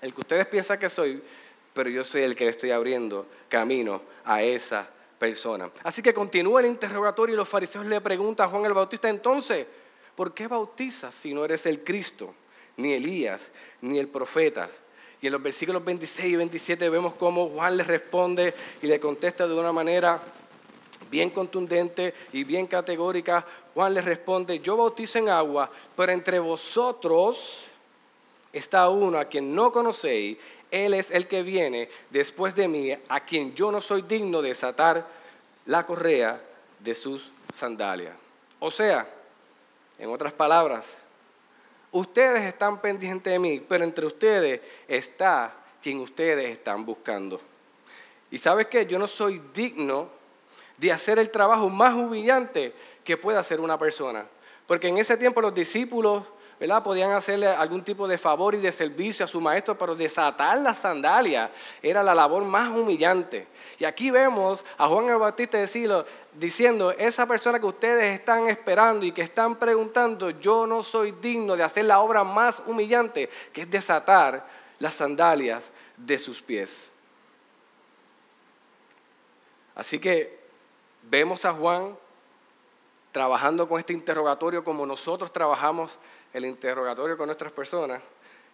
el 0.00 0.12
que 0.12 0.20
ustedes 0.20 0.46
piensan 0.46 0.78
que 0.78 0.88
soy, 0.88 1.22
pero 1.72 1.88
yo 1.88 2.04
soy 2.04 2.22
el 2.22 2.34
que 2.34 2.44
le 2.44 2.50
estoy 2.50 2.70
abriendo 2.70 3.26
camino 3.48 4.02
a 4.24 4.42
esa 4.42 4.88
persona. 5.18 5.70
Así 5.84 6.02
que 6.02 6.12
continúa 6.12 6.60
el 6.60 6.66
interrogatorio 6.66 7.34
y 7.34 7.36
los 7.36 7.48
fariseos 7.48 7.86
le 7.86 8.00
preguntan 8.00 8.46
a 8.46 8.50
Juan 8.50 8.64
el 8.64 8.74
Bautista, 8.74 9.08
entonces, 9.08 9.66
¿por 10.16 10.34
qué 10.34 10.48
bautizas 10.48 11.14
si 11.14 11.32
no 11.32 11.44
eres 11.44 11.64
el 11.66 11.84
Cristo, 11.84 12.34
ni 12.76 12.92
Elías, 12.92 13.50
ni 13.80 13.98
el 13.98 14.08
profeta? 14.08 14.68
Y 15.20 15.26
en 15.26 15.32
los 15.32 15.42
versículos 15.42 15.84
26 15.84 16.32
y 16.32 16.36
27 16.36 16.88
vemos 16.88 17.14
cómo 17.14 17.48
Juan 17.50 17.76
le 17.76 17.84
responde 17.84 18.52
y 18.82 18.88
le 18.88 18.98
contesta 18.98 19.46
de 19.46 19.54
una 19.54 19.70
manera 19.70 20.20
bien 21.08 21.30
contundente 21.30 22.12
y 22.32 22.42
bien 22.42 22.66
categórica. 22.66 23.46
Juan 23.74 23.94
le 23.94 24.00
responde, 24.00 24.58
yo 24.58 24.76
bautizo 24.76 25.18
en 25.18 25.28
agua, 25.28 25.70
pero 25.94 26.10
entre 26.10 26.40
vosotros 26.40 27.64
está 28.52 28.88
uno 28.88 29.18
a 29.18 29.24
quien 29.24 29.54
no 29.54 29.72
conocéis, 29.72 30.38
Él 30.70 30.94
es 30.94 31.10
el 31.10 31.26
que 31.26 31.42
viene 31.42 31.88
después 32.10 32.54
de 32.54 32.68
mí, 32.68 32.96
a 33.08 33.20
quien 33.20 33.54
yo 33.54 33.72
no 33.72 33.80
soy 33.80 34.02
digno 34.02 34.42
de 34.42 34.48
desatar 34.48 35.06
la 35.66 35.86
correa 35.86 36.40
de 36.78 36.94
sus 36.94 37.30
sandalias. 37.54 38.14
O 38.58 38.70
sea, 38.70 39.06
en 39.98 40.10
otras 40.10 40.32
palabras, 40.32 40.94
ustedes 41.90 42.42
están 42.42 42.80
pendientes 42.80 43.32
de 43.32 43.38
mí, 43.38 43.60
pero 43.60 43.84
entre 43.84 44.06
ustedes 44.06 44.60
está 44.88 45.54
quien 45.82 46.00
ustedes 46.00 46.50
están 46.50 46.84
buscando. 46.84 47.40
Y 48.30 48.38
sabes 48.38 48.66
qué, 48.68 48.86
yo 48.86 48.98
no 48.98 49.06
soy 49.06 49.42
digno 49.52 50.08
de 50.78 50.92
hacer 50.92 51.18
el 51.18 51.30
trabajo 51.30 51.68
más 51.68 51.94
humillante 51.94 52.72
que 53.04 53.16
pueda 53.16 53.40
hacer 53.40 53.60
una 53.60 53.78
persona. 53.78 54.26
Porque 54.66 54.88
en 54.88 54.98
ese 54.98 55.16
tiempo 55.16 55.40
los 55.40 55.54
discípulos 55.54 56.24
¿verdad? 56.62 56.80
podían 56.80 57.10
hacerle 57.10 57.48
algún 57.48 57.82
tipo 57.82 58.06
de 58.06 58.16
favor 58.16 58.54
y 58.54 58.58
de 58.58 58.70
servicio 58.70 59.24
a 59.24 59.28
su 59.28 59.40
maestro, 59.40 59.76
pero 59.76 59.96
desatar 59.96 60.60
las 60.60 60.78
sandalias 60.78 61.50
era 61.82 62.04
la 62.04 62.14
labor 62.14 62.44
más 62.44 62.70
humillante. 62.70 63.48
Y 63.80 63.84
aquí 63.84 64.12
vemos 64.12 64.64
a 64.78 64.86
Juan 64.86 65.08
el 65.08 65.16
Bautista 65.16 65.58
decirlo, 65.58 66.06
diciendo, 66.32 66.92
esa 66.92 67.26
persona 67.26 67.58
que 67.58 67.66
ustedes 67.66 68.14
están 68.14 68.46
esperando 68.46 69.04
y 69.04 69.10
que 69.10 69.22
están 69.22 69.56
preguntando, 69.56 70.30
yo 70.30 70.64
no 70.68 70.84
soy 70.84 71.10
digno 71.20 71.56
de 71.56 71.64
hacer 71.64 71.86
la 71.86 71.98
obra 71.98 72.22
más 72.22 72.62
humillante, 72.64 73.28
que 73.52 73.62
es 73.62 73.68
desatar 73.68 74.46
las 74.78 74.94
sandalias 74.94 75.68
de 75.96 76.16
sus 76.16 76.40
pies. 76.40 76.88
Así 79.74 79.98
que 79.98 80.38
vemos 81.02 81.44
a 81.44 81.52
Juan 81.52 81.96
trabajando 83.10 83.68
con 83.68 83.80
este 83.80 83.92
interrogatorio 83.92 84.62
como 84.62 84.86
nosotros 84.86 85.32
trabajamos 85.32 85.98
el 86.32 86.44
interrogatorio 86.44 87.16
con 87.16 87.26
nuestras 87.26 87.52
personas, 87.52 88.02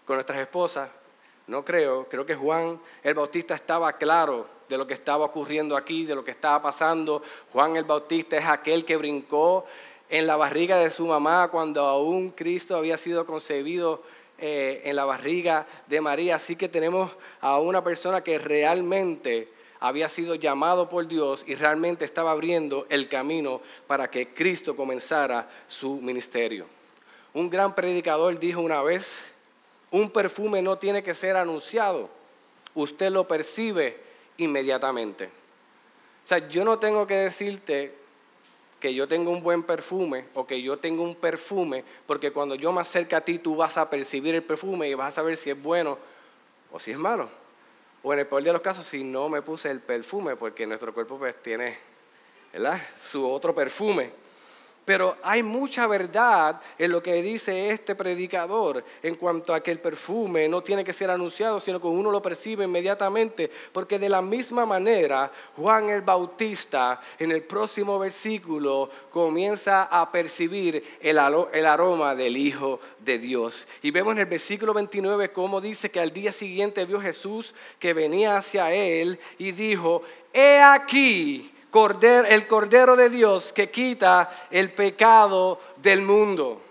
con 0.04 0.16
nuestras 0.16 0.38
esposas. 0.40 0.88
No 1.46 1.64
creo, 1.64 2.08
creo 2.08 2.26
que 2.26 2.34
Juan 2.34 2.80
el 3.02 3.14
Bautista 3.14 3.54
estaba 3.54 3.92
claro 3.94 4.46
de 4.68 4.76
lo 4.76 4.86
que 4.86 4.94
estaba 4.94 5.24
ocurriendo 5.24 5.76
aquí, 5.76 6.04
de 6.04 6.14
lo 6.14 6.24
que 6.24 6.30
estaba 6.30 6.60
pasando. 6.60 7.22
Juan 7.52 7.76
el 7.76 7.84
Bautista 7.84 8.36
es 8.36 8.44
aquel 8.44 8.84
que 8.84 8.96
brincó 8.96 9.64
en 10.10 10.26
la 10.26 10.36
barriga 10.36 10.78
de 10.78 10.90
su 10.90 11.06
mamá 11.06 11.48
cuando 11.48 11.82
aún 11.82 12.30
Cristo 12.30 12.76
había 12.76 12.98
sido 12.98 13.24
concebido 13.24 14.02
eh, 14.38 14.82
en 14.84 14.96
la 14.96 15.04
barriga 15.04 15.66
de 15.86 16.00
María. 16.00 16.36
Así 16.36 16.56
que 16.56 16.68
tenemos 16.68 17.16
a 17.40 17.58
una 17.58 17.82
persona 17.82 18.22
que 18.22 18.38
realmente 18.38 19.48
había 19.80 20.08
sido 20.08 20.34
llamado 20.34 20.88
por 20.88 21.06
Dios 21.06 21.44
y 21.46 21.54
realmente 21.54 22.04
estaba 22.04 22.32
abriendo 22.32 22.86
el 22.88 23.08
camino 23.08 23.60
para 23.86 24.10
que 24.10 24.28
Cristo 24.34 24.76
comenzara 24.76 25.48
su 25.66 25.94
ministerio. 26.00 26.77
Un 27.38 27.48
gran 27.50 27.72
predicador 27.72 28.36
dijo 28.40 28.60
una 28.60 28.82
vez, 28.82 29.24
un 29.92 30.10
perfume 30.10 30.60
no 30.60 30.76
tiene 30.76 31.04
que 31.04 31.14
ser 31.14 31.36
anunciado, 31.36 32.10
usted 32.74 33.12
lo 33.12 33.28
percibe 33.28 33.96
inmediatamente. 34.38 35.26
O 35.26 36.26
sea, 36.26 36.48
yo 36.48 36.64
no 36.64 36.80
tengo 36.80 37.06
que 37.06 37.14
decirte 37.14 37.94
que 38.80 38.92
yo 38.92 39.06
tengo 39.06 39.30
un 39.30 39.40
buen 39.40 39.62
perfume 39.62 40.24
o 40.34 40.48
que 40.48 40.60
yo 40.60 40.80
tengo 40.80 41.04
un 41.04 41.14
perfume, 41.14 41.84
porque 42.08 42.32
cuando 42.32 42.56
yo 42.56 42.72
me 42.72 42.80
acerco 42.80 43.14
a 43.14 43.20
ti 43.20 43.38
tú 43.38 43.54
vas 43.54 43.78
a 43.78 43.88
percibir 43.88 44.34
el 44.34 44.42
perfume 44.42 44.88
y 44.88 44.94
vas 44.94 45.12
a 45.12 45.14
saber 45.14 45.36
si 45.36 45.50
es 45.50 45.62
bueno 45.62 45.96
o 46.72 46.80
si 46.80 46.90
es 46.90 46.98
malo. 46.98 47.30
O 48.02 48.12
en 48.12 48.18
el 48.18 48.26
peor 48.26 48.42
de 48.42 48.52
los 48.52 48.62
casos, 48.62 48.84
si 48.84 49.04
no 49.04 49.28
me 49.28 49.42
puse 49.42 49.70
el 49.70 49.78
perfume, 49.78 50.34
porque 50.34 50.66
nuestro 50.66 50.92
cuerpo 50.92 51.16
pues 51.16 51.40
tiene 51.40 51.78
su 53.00 53.24
otro 53.30 53.54
perfume. 53.54 54.26
Pero 54.88 55.16
hay 55.22 55.42
mucha 55.42 55.86
verdad 55.86 56.62
en 56.78 56.92
lo 56.92 57.02
que 57.02 57.20
dice 57.20 57.68
este 57.68 57.94
predicador 57.94 58.82
en 59.02 59.16
cuanto 59.16 59.52
a 59.52 59.62
que 59.62 59.70
el 59.70 59.80
perfume 59.80 60.48
no 60.48 60.62
tiene 60.62 60.82
que 60.82 60.94
ser 60.94 61.10
anunciado, 61.10 61.60
sino 61.60 61.78
que 61.78 61.86
uno 61.86 62.10
lo 62.10 62.22
percibe 62.22 62.64
inmediatamente, 62.64 63.50
porque 63.70 63.98
de 63.98 64.08
la 64.08 64.22
misma 64.22 64.64
manera 64.64 65.30
Juan 65.58 65.90
el 65.90 66.00
Bautista 66.00 67.02
en 67.18 67.32
el 67.32 67.42
próximo 67.42 67.98
versículo 67.98 68.88
comienza 69.10 69.82
a 69.82 70.10
percibir 70.10 70.96
el, 71.02 71.18
aroma 71.18 72.14
del 72.14 72.38
Hijo 72.38 72.80
de 72.98 73.18
Dios. 73.18 73.66
Y 73.82 73.90
vemos 73.90 74.12
en 74.12 74.20
el 74.20 74.24
versículo 74.24 74.72
29 74.72 75.32
cómo 75.32 75.60
dice 75.60 75.90
que 75.90 76.00
al 76.00 76.14
día 76.14 76.32
siguiente 76.32 76.86
vio 76.86 76.98
Jesús 76.98 77.54
que 77.78 77.92
venía 77.92 78.38
hacia 78.38 78.72
él 78.72 79.20
y 79.36 79.52
dijo, 79.52 80.00
he 80.32 80.62
aquí 80.62 81.52
el 81.72 82.46
Cordero 82.46 82.96
de 82.96 83.10
Dios 83.10 83.52
que 83.52 83.70
quita 83.70 84.30
el 84.50 84.72
pecado 84.72 85.60
del 85.76 86.02
mundo. 86.02 86.62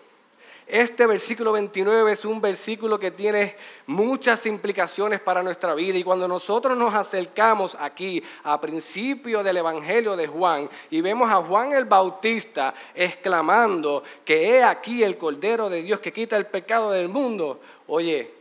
Este 0.67 1.05
versículo 1.05 1.53
29 1.53 2.11
es 2.11 2.25
un 2.25 2.41
versículo 2.41 2.99
que 2.99 3.11
tiene 3.11 3.55
muchas 3.85 4.45
implicaciones 4.45 5.21
para 5.21 5.41
nuestra 5.41 5.73
vida 5.73 5.97
y 5.97 6.03
cuando 6.03 6.27
nosotros 6.27 6.77
nos 6.77 6.93
acercamos 6.93 7.77
aquí 7.79 8.21
a 8.43 8.59
principio 8.59 9.43
del 9.43 9.57
Evangelio 9.57 10.17
de 10.17 10.27
Juan 10.27 10.69
y 10.89 10.99
vemos 10.99 11.31
a 11.31 11.37
Juan 11.37 11.71
el 11.71 11.85
Bautista 11.85 12.73
exclamando 12.93 14.03
que 14.25 14.57
he 14.57 14.63
aquí 14.63 15.03
el 15.03 15.17
Cordero 15.17 15.69
de 15.69 15.83
Dios 15.83 16.01
que 16.01 16.11
quita 16.11 16.35
el 16.35 16.47
pecado 16.47 16.91
del 16.91 17.07
mundo, 17.07 17.61
oye, 17.87 18.33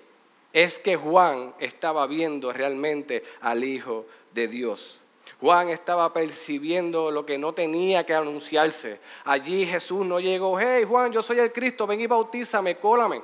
es 0.52 0.80
que 0.80 0.96
Juan 0.96 1.54
estaba 1.60 2.08
viendo 2.08 2.52
realmente 2.52 3.22
al 3.40 3.62
Hijo 3.62 4.04
de 4.34 4.48
Dios. 4.48 5.00
Juan 5.40 5.68
estaba 5.68 6.12
percibiendo 6.12 7.10
lo 7.10 7.26
que 7.26 7.36
no 7.36 7.52
tenía 7.52 8.06
que 8.06 8.14
anunciarse. 8.14 9.00
Allí 9.24 9.66
Jesús 9.66 10.04
no 10.06 10.18
llegó, 10.18 10.58
hey 10.58 10.84
Juan, 10.88 11.12
yo 11.12 11.22
soy 11.22 11.40
el 11.40 11.52
Cristo, 11.52 11.86
ven 11.86 12.00
y 12.00 12.06
bautízame, 12.06 12.76
cólame. 12.76 13.22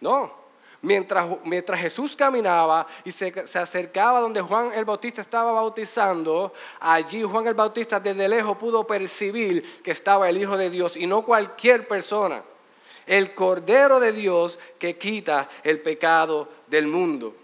No. 0.00 0.44
Mientras, 0.82 1.26
mientras 1.44 1.80
Jesús 1.80 2.14
caminaba 2.14 2.86
y 3.04 3.10
se, 3.10 3.46
se 3.46 3.58
acercaba 3.58 4.20
donde 4.20 4.42
Juan 4.42 4.72
el 4.74 4.84
Bautista 4.84 5.22
estaba 5.22 5.50
bautizando, 5.52 6.52
allí 6.78 7.22
Juan 7.22 7.46
el 7.46 7.54
Bautista 7.54 7.98
desde 7.98 8.28
lejos 8.28 8.58
pudo 8.58 8.86
percibir 8.86 9.82
que 9.82 9.92
estaba 9.92 10.28
el 10.28 10.36
Hijo 10.36 10.58
de 10.58 10.68
Dios 10.68 10.96
y 10.96 11.06
no 11.06 11.22
cualquier 11.22 11.88
persona. 11.88 12.42
El 13.06 13.34
Cordero 13.34 13.98
de 13.98 14.12
Dios 14.12 14.58
que 14.78 14.96
quita 14.98 15.48
el 15.62 15.80
pecado 15.80 16.48
del 16.66 16.86
mundo. 16.86 17.34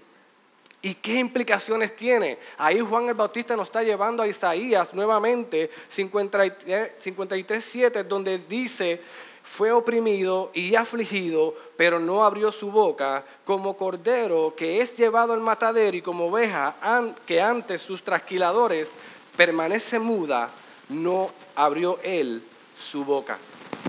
¿Y 0.83 0.95
qué 0.95 1.17
implicaciones 1.17 1.95
tiene? 1.95 2.39
Ahí 2.57 2.81
Juan 2.81 3.09
el 3.09 3.15
Bautista 3.15 3.55
nos 3.55 3.69
está 3.69 3.83
llevando 3.83 4.23
a 4.23 4.27
Isaías 4.27 4.95
nuevamente 4.95 5.71
53.7, 5.95 8.03
donde 8.05 8.39
dice, 8.39 8.99
fue 9.43 9.73
oprimido 9.73 10.51
y 10.55 10.75
afligido, 10.77 11.55
pero 11.77 11.99
no 11.99 12.25
abrió 12.25 12.51
su 12.51 12.71
boca, 12.71 13.25
como 13.45 13.77
cordero 13.77 14.55
que 14.57 14.81
es 14.81 14.97
llevado 14.97 15.35
al 15.35 15.41
matadero 15.41 15.97
y 15.97 16.03
como 16.03 16.29
oveja 16.29 16.75
que 17.27 17.43
antes 17.43 17.83
sus 17.83 18.03
trasquiladores 18.03 18.91
permanece 19.37 19.99
muda, 19.99 20.49
no 20.89 21.31
abrió 21.57 21.99
él 22.03 22.43
su 22.79 23.05
boca. 23.05 23.37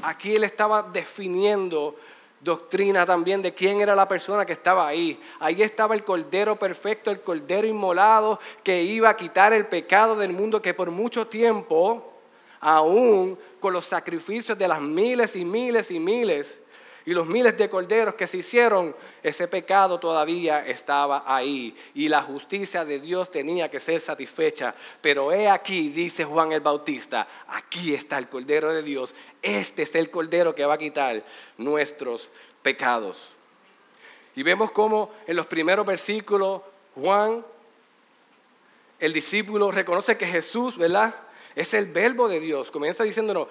Aquí 0.03 0.35
él 0.35 0.43
estaba 0.43 0.83
definiendo 0.83 1.95
doctrina 2.41 3.05
también 3.05 3.41
de 3.41 3.53
quién 3.53 3.81
era 3.81 3.95
la 3.95 4.07
persona 4.07 4.45
que 4.45 4.53
estaba 4.53 4.87
ahí. 4.87 5.19
Ahí 5.39 5.61
estaba 5.61 5.95
el 5.95 6.03
Cordero 6.03 6.57
perfecto, 6.57 7.11
el 7.11 7.21
Cordero 7.21 7.67
inmolado 7.67 8.39
que 8.63 8.81
iba 8.81 9.09
a 9.09 9.15
quitar 9.15 9.53
el 9.53 9.67
pecado 9.67 10.15
del 10.15 10.33
mundo 10.33 10.61
que 10.61 10.73
por 10.73 10.91
mucho 10.91 11.27
tiempo, 11.27 12.13
aún 12.59 13.37
con 13.59 13.73
los 13.73 13.85
sacrificios 13.85 14.57
de 14.57 14.67
las 14.67 14.81
miles 14.81 15.35
y 15.35 15.45
miles 15.45 15.91
y 15.91 15.99
miles 15.99 16.60
y 17.05 17.13
los 17.13 17.25
miles 17.25 17.57
de 17.57 17.69
corderos 17.69 18.15
que 18.15 18.27
se 18.27 18.37
hicieron, 18.37 18.95
ese 19.23 19.47
pecado 19.47 19.99
todavía 19.99 20.65
estaba 20.67 21.23
ahí 21.25 21.75
y 21.95 22.07
la 22.07 22.21
justicia 22.21 22.85
de 22.85 22.99
Dios 22.99 23.31
tenía 23.31 23.71
que 23.71 23.79
ser 23.79 23.99
satisfecha. 23.99 24.75
Pero 25.01 25.31
he 25.31 25.49
aquí, 25.49 25.89
dice 25.89 26.23
Juan 26.23 26.51
el 26.51 26.61
Bautista, 26.61 27.27
aquí 27.47 27.93
está 27.93 28.17
el 28.17 28.29
cordero 28.29 28.71
de 28.71 28.83
Dios. 28.83 29.15
Este 29.41 29.83
es 29.83 29.95
el 29.95 30.11
cordero 30.11 30.53
que 30.53 30.65
va 30.65 30.75
a 30.75 30.77
quitar 30.77 31.23
nuestros 31.57 32.29
pecados. 32.61 33.27
Y 34.35 34.43
vemos 34.43 34.71
cómo 34.71 35.11
en 35.25 35.35
los 35.35 35.47
primeros 35.47 35.85
versículos 35.85 36.61
Juan, 36.95 37.43
el 38.99 39.13
discípulo, 39.13 39.71
reconoce 39.71 40.17
que 40.17 40.27
Jesús, 40.27 40.77
¿verdad? 40.77 41.15
Es 41.55 41.73
el 41.73 41.87
verbo 41.87 42.27
de 42.27 42.39
Dios. 42.39 42.69
Comienza 42.69 43.03
diciéndonos, 43.03 43.47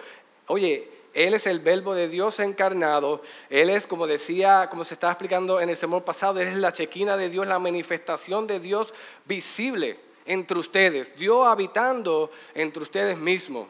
oye, 0.47 1.00
él 1.13 1.35
es 1.35 1.47
el 1.47 1.61
verbo 1.61 1.95
de 1.95 2.09
Dios 2.09 2.39
encarnado. 2.39 3.23
Él 3.49 3.71
es, 3.71 3.87
como 3.87 4.07
decía, 4.07 4.69
como 4.71 4.85
se 4.85 4.95
estaba 4.95 5.13
explicando 5.13 5.61
en 5.61 5.69
el 5.69 5.77
sermón 5.77 6.03
pasado, 6.03 6.41
Él 6.41 6.49
es 6.49 6.57
la 6.57 6.73
chequina 6.73 7.17
de 7.17 7.29
Dios, 7.29 7.47
la 7.47 7.59
manifestación 7.59 8.47
de 8.47 8.61
Dios 8.61 8.95
visible 9.27 9.99
entre 10.25 10.59
ustedes. 10.59 11.17
Dios 11.17 11.47
habitando 11.47 12.31
entre 12.55 12.83
ustedes 12.83 13.19
mismos. 13.19 13.67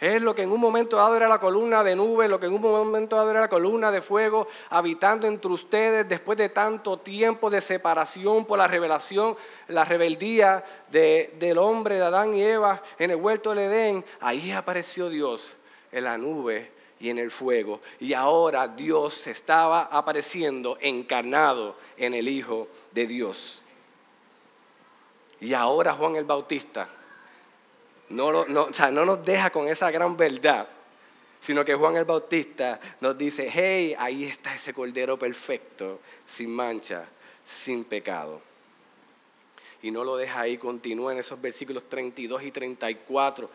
Es 0.00 0.20
lo 0.20 0.34
que 0.34 0.42
en 0.42 0.50
un 0.50 0.60
momento 0.60 0.96
dado 0.96 1.16
era 1.16 1.28
la 1.28 1.38
columna 1.38 1.84
de 1.84 1.94
nube, 1.94 2.26
lo 2.26 2.40
que 2.40 2.46
en 2.46 2.54
un 2.54 2.60
momento 2.60 3.14
dado 3.14 3.30
era 3.30 3.42
la 3.42 3.48
columna 3.48 3.92
de 3.92 4.00
fuego, 4.00 4.48
habitando 4.68 5.28
entre 5.28 5.52
ustedes 5.52 6.08
después 6.08 6.36
de 6.36 6.48
tanto 6.48 6.98
tiempo 6.98 7.50
de 7.50 7.60
separación 7.60 8.44
por 8.44 8.58
la 8.58 8.66
revelación, 8.66 9.36
la 9.68 9.84
rebeldía 9.84 10.64
del 10.90 11.56
hombre 11.58 11.96
de 11.96 12.02
Adán 12.02 12.34
y 12.34 12.42
Eva 12.42 12.82
en 12.98 13.12
el 13.12 13.16
huerto 13.16 13.50
del 13.50 13.60
Edén. 13.60 14.04
Ahí 14.20 14.50
apareció 14.50 15.08
Dios 15.08 15.54
en 15.92 16.04
la 16.04 16.18
nube 16.18 16.70
y 16.98 17.10
en 17.10 17.18
el 17.18 17.30
fuego. 17.30 17.80
Y 18.00 18.14
ahora 18.14 18.66
Dios 18.66 19.26
estaba 19.26 19.82
apareciendo 19.82 20.78
encarnado 20.80 21.76
en 21.96 22.14
el 22.14 22.28
Hijo 22.28 22.68
de 22.90 23.06
Dios. 23.06 23.62
Y 25.40 25.54
ahora 25.54 25.92
Juan 25.92 26.16
el 26.16 26.24
Bautista 26.24 26.88
no, 28.12 28.44
no, 28.46 28.68
no 28.70 29.04
nos 29.04 29.24
deja 29.24 29.50
con 29.50 29.68
esa 29.68 29.90
gran 29.90 30.16
verdad, 30.16 30.68
sino 31.40 31.64
que 31.64 31.74
Juan 31.74 31.96
el 31.96 32.04
Bautista 32.04 32.78
nos 33.00 33.16
dice, 33.16 33.50
hey, 33.50 33.94
ahí 33.98 34.24
está 34.24 34.54
ese 34.54 34.72
cordero 34.72 35.18
perfecto, 35.18 36.00
sin 36.26 36.50
mancha, 36.50 37.06
sin 37.44 37.84
pecado. 37.84 38.40
Y 39.82 39.90
no 39.90 40.04
lo 40.04 40.16
deja 40.16 40.42
ahí, 40.42 40.58
continúa 40.58 41.12
en 41.12 41.18
esos 41.18 41.40
versículos 41.40 41.88
32 41.88 42.42
y 42.44 42.50
34 42.52 43.50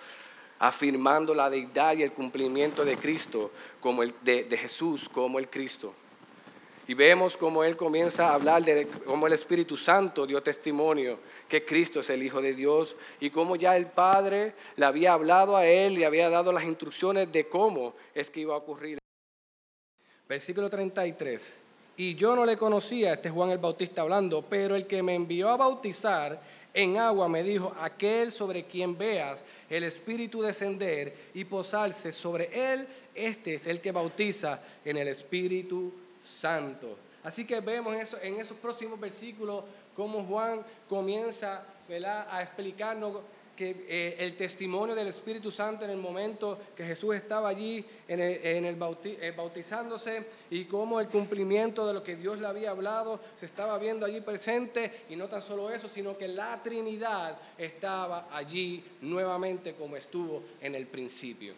afirmando 0.60 1.34
la 1.34 1.50
deidad 1.50 1.96
y 1.98 2.04
el 2.04 2.12
cumplimiento 2.12 2.84
de 2.84 2.98
Cristo, 2.98 3.52
como 3.80 4.04
el, 4.04 4.14
de, 4.22 4.46
Jesús 4.58 5.08
como 5.10 5.40
el 5.40 5.50
Cristo. 5.50 5.94
Y 6.88 6.94
vemos 6.94 7.36
cómo 7.36 7.64
él 7.64 7.76
comienza 7.76 8.30
a 8.30 8.36
hablar 8.36 8.64
de 8.64 8.88
cómo 9.06 9.28
el 9.28 9.34
Espíritu 9.34 9.76
Santo 9.76 10.26
dio 10.26 10.42
testimonio 10.42 11.20
que 11.50 11.66
Cristo 11.66 12.00
es 12.00 12.10
el 12.10 12.24
Hijo 12.24 12.42
de 12.42 12.54
Dios 12.54 12.96
y 13.20 13.30
cómo 13.30 13.58
ya 13.58 13.76
el 13.76 13.88
Padre 13.88 14.54
le 14.78 14.86
había 14.86 15.12
hablado 15.12 15.58
a 15.58 15.66
él 15.66 15.98
y 15.98 16.06
había 16.06 16.30
dado 16.30 16.54
las 16.54 16.64
instrucciones 16.64 17.30
de 17.32 17.48
cómo 17.48 17.94
es 18.16 18.30
que 18.30 18.40
iba 18.40 18.54
a 18.54 18.58
ocurrir. 18.58 19.00
Versículo 20.30 20.70
33. 20.70 21.64
Y 21.98 22.16
yo 22.16 22.36
no 22.36 22.46
le 22.46 22.56
conocía, 22.56 23.14
este 23.14 23.30
Juan 23.30 23.50
el 23.50 23.58
Bautista 23.58 24.04
hablando, 24.04 24.44
pero 24.44 24.76
el 24.76 24.86
que 24.86 25.02
me 25.02 25.16
envió 25.16 25.50
a 25.50 25.58
bautizar 25.58 26.40
en 26.78 26.98
agua 26.98 27.28
me 27.28 27.42
dijo, 27.42 27.76
aquel 27.82 28.32
sobre 28.32 28.66
quien 28.66 28.96
veas 28.96 29.44
el 29.68 29.84
Espíritu 29.84 30.44
descender 30.44 31.32
y 31.34 31.44
posarse 31.44 32.12
sobre 32.12 32.52
él, 32.54 32.88
este 33.16 33.56
es 33.56 33.66
el 33.66 33.82
que 33.82 33.92
bautiza 33.92 34.62
en 34.86 34.98
el 34.98 35.08
Espíritu 35.08 35.92
Santo. 36.24 36.96
Así 37.24 37.46
que 37.46 37.60
vemos 37.62 37.98
eso, 37.98 38.20
en 38.22 38.40
esos 38.40 38.58
próximos 38.58 39.00
versículos 39.00 39.64
cómo 39.96 40.24
Juan 40.24 40.62
comienza 40.88 41.66
a 42.30 42.44
explicarnos 42.44 43.22
que 43.58 43.86
eh, 43.90 44.16
el 44.20 44.38
testimonio 44.38 44.94
del 44.94 45.08
Espíritu 45.08 45.50
Santo 45.52 45.84
en 45.84 45.92
el 45.92 45.98
momento 45.98 46.60
que 46.76 46.86
Jesús 46.86 47.16
estaba 47.16 47.50
allí 47.50 47.84
en 48.08 48.20
el, 48.22 48.78
eh, 49.04 49.34
bautizándose 49.36 50.24
y 50.52 50.66
cómo 50.66 51.02
el 51.02 51.10
cumplimiento 51.10 51.86
de 51.88 51.96
lo 51.96 52.04
que 52.04 52.16
Dios 52.16 52.40
le 52.40 52.46
había 52.46 52.70
hablado 52.70 53.20
se 53.36 53.48
estaba 53.48 53.80
viendo 53.80 54.06
allí 54.06 54.22
presente 54.22 55.06
y 55.10 55.16
no 55.16 55.28
tan 55.28 55.42
solo 55.42 55.72
eso, 55.72 55.88
sino 55.88 56.16
que 56.16 56.28
la 56.28 56.62
Trinidad 56.62 57.36
estaba 57.58 58.30
allí 58.32 58.84
nuevamente 59.02 59.74
como 59.74 59.98
estuvo 59.98 60.44
en 60.62 60.76
el 60.76 60.86
principio. 60.86 61.56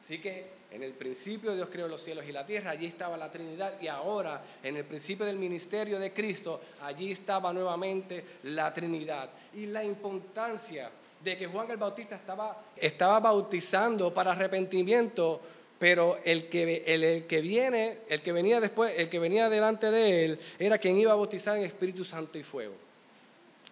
Así 0.00 0.18
que 0.18 0.60
en 0.70 0.84
el 0.84 0.92
principio 0.92 1.54
Dios 1.56 1.68
creó 1.70 1.88
los 1.88 2.02
cielos 2.02 2.24
y 2.28 2.32
la 2.32 2.46
tierra, 2.46 2.70
allí 2.70 2.86
estaba 2.86 3.16
la 3.16 3.30
Trinidad 3.30 3.80
y 3.82 3.88
ahora 3.88 4.42
en 4.62 4.76
el 4.76 4.84
principio 4.84 5.26
del 5.26 5.36
ministerio 5.36 5.98
de 5.98 6.12
Cristo, 6.12 6.60
allí 6.82 7.10
estaba 7.10 7.52
nuevamente 7.52 8.24
la 8.44 8.72
Trinidad. 8.72 9.28
Y 9.54 9.66
la 9.66 9.82
importancia 9.82 10.90
de 11.22 11.36
que 11.36 11.46
Juan 11.46 11.70
el 11.70 11.76
Bautista 11.76 12.16
estaba, 12.16 12.62
estaba 12.76 13.20
bautizando 13.20 14.12
para 14.12 14.32
arrepentimiento, 14.32 15.40
pero 15.78 16.18
el 16.24 16.48
que, 16.48 16.84
el, 16.86 17.26
que 17.26 17.40
viene, 17.40 17.98
el 18.08 18.22
que 18.22 18.32
venía 18.32 18.60
después, 18.60 18.92
el 18.96 19.08
que 19.08 19.18
venía 19.18 19.48
delante 19.48 19.90
de 19.90 20.24
él, 20.24 20.40
era 20.58 20.78
quien 20.78 20.98
iba 20.98 21.12
a 21.12 21.16
bautizar 21.16 21.56
en 21.56 21.64
Espíritu 21.64 22.04
Santo 22.04 22.38
y 22.38 22.42
fuego. 22.42 22.74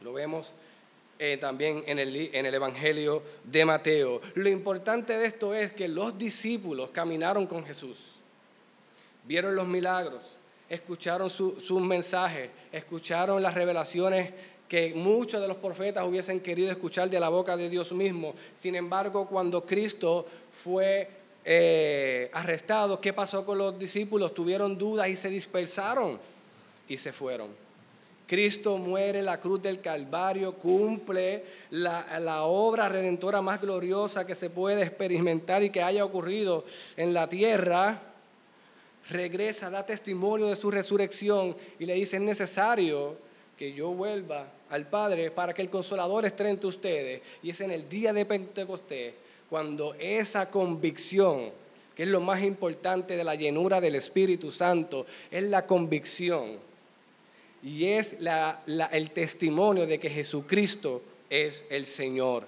Lo 0.02 0.12
vemos 0.12 0.52
eh, 1.18 1.38
también 1.38 1.82
en 1.86 1.98
el, 1.98 2.30
en 2.32 2.46
el 2.46 2.54
Evangelio 2.54 3.22
de 3.44 3.64
Mateo. 3.64 4.20
Lo 4.34 4.48
importante 4.48 5.18
de 5.18 5.26
esto 5.26 5.54
es 5.54 5.72
que 5.72 5.88
los 5.88 6.16
discípulos 6.18 6.90
caminaron 6.90 7.46
con 7.46 7.64
Jesús, 7.64 8.16
vieron 9.24 9.54
los 9.54 9.66
milagros, 9.66 10.38
escucharon 10.68 11.30
sus 11.30 11.64
su 11.64 11.80
mensajes, 11.80 12.50
escucharon 12.72 13.42
las 13.42 13.54
revelaciones 13.54 14.32
que 14.68 14.92
muchos 14.94 15.40
de 15.40 15.48
los 15.48 15.56
profetas 15.56 16.06
hubiesen 16.06 16.40
querido 16.40 16.70
escuchar 16.70 17.08
de 17.08 17.18
la 17.18 17.30
boca 17.30 17.56
de 17.56 17.70
Dios 17.70 17.92
mismo. 17.92 18.34
Sin 18.54 18.74
embargo, 18.74 19.26
cuando 19.26 19.64
Cristo 19.64 20.26
fue 20.52 21.08
eh, 21.44 22.30
arrestado, 22.34 23.00
¿qué 23.00 23.14
pasó 23.14 23.46
con 23.46 23.56
los 23.56 23.78
discípulos? 23.78 24.34
Tuvieron 24.34 24.76
dudas 24.76 25.08
y 25.08 25.16
se 25.16 25.30
dispersaron 25.30 26.20
y 26.86 26.98
se 26.98 27.12
fueron. 27.12 27.48
Cristo 28.26 28.76
muere 28.76 29.20
en 29.20 29.24
la 29.24 29.40
cruz 29.40 29.62
del 29.62 29.80
Calvario, 29.80 30.52
cumple 30.52 31.42
la, 31.70 32.42
obra 32.42 32.86
redentora 32.90 33.40
más 33.40 33.58
gloriosa 33.58 34.26
que 34.26 34.34
se 34.34 34.50
puede 34.50 34.82
experimentar 34.82 35.62
y 35.62 35.70
que 35.70 35.82
haya 35.82 36.04
ocurrido 36.04 36.66
en 36.98 37.14
la 37.14 37.26
tierra. 37.26 38.02
Regresa, 39.08 39.70
da 39.70 39.86
testimonio 39.86 40.48
de 40.48 40.56
su 40.56 40.70
resurrección 40.70 41.56
y 41.78 41.86
le 41.86 41.94
dice, 41.94 42.16
es 42.16 42.22
necesario 42.22 43.27
que 43.58 43.72
yo 43.72 43.88
vuelva 43.88 44.46
al 44.70 44.86
Padre 44.86 45.30
para 45.30 45.52
que 45.52 45.62
el 45.62 45.68
consolador 45.68 46.24
esté 46.24 46.48
entre 46.48 46.68
ustedes. 46.68 47.20
Y 47.42 47.50
es 47.50 47.60
en 47.60 47.72
el 47.72 47.88
día 47.88 48.12
de 48.12 48.24
Pentecostés 48.24 49.14
cuando 49.50 49.94
esa 49.94 50.48
convicción, 50.48 51.50
que 51.96 52.04
es 52.04 52.08
lo 52.08 52.20
más 52.20 52.42
importante 52.42 53.16
de 53.16 53.24
la 53.24 53.34
llenura 53.34 53.80
del 53.80 53.96
Espíritu 53.96 54.50
Santo, 54.50 55.06
es 55.30 55.42
la 55.42 55.66
convicción 55.66 56.58
y 57.62 57.86
es 57.86 58.18
el 58.20 59.10
testimonio 59.10 59.86
de 59.86 59.98
que 59.98 60.10
Jesucristo 60.10 61.02
es 61.28 61.64
el 61.70 61.86
Señor. 61.86 62.46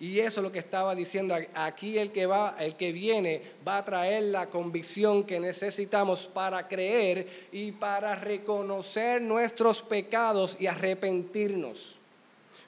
Y 0.00 0.18
eso 0.18 0.40
es 0.40 0.44
lo 0.44 0.52
que 0.52 0.58
estaba 0.58 0.94
diciendo. 0.94 1.36
Aquí 1.54 1.98
el 1.98 2.10
que 2.10 2.26
va, 2.26 2.56
el 2.58 2.74
que 2.76 2.92
viene, 2.92 3.42
va 3.66 3.78
a 3.78 3.84
traer 3.84 4.24
la 4.24 4.46
convicción 4.46 5.24
que 5.24 5.38
necesitamos 5.38 6.26
para 6.26 6.66
creer 6.66 7.48
y 7.52 7.72
para 7.72 8.14
reconocer 8.16 9.22
nuestros 9.22 9.82
pecados 9.82 10.56
y 10.58 10.66
arrepentirnos. 10.66 11.98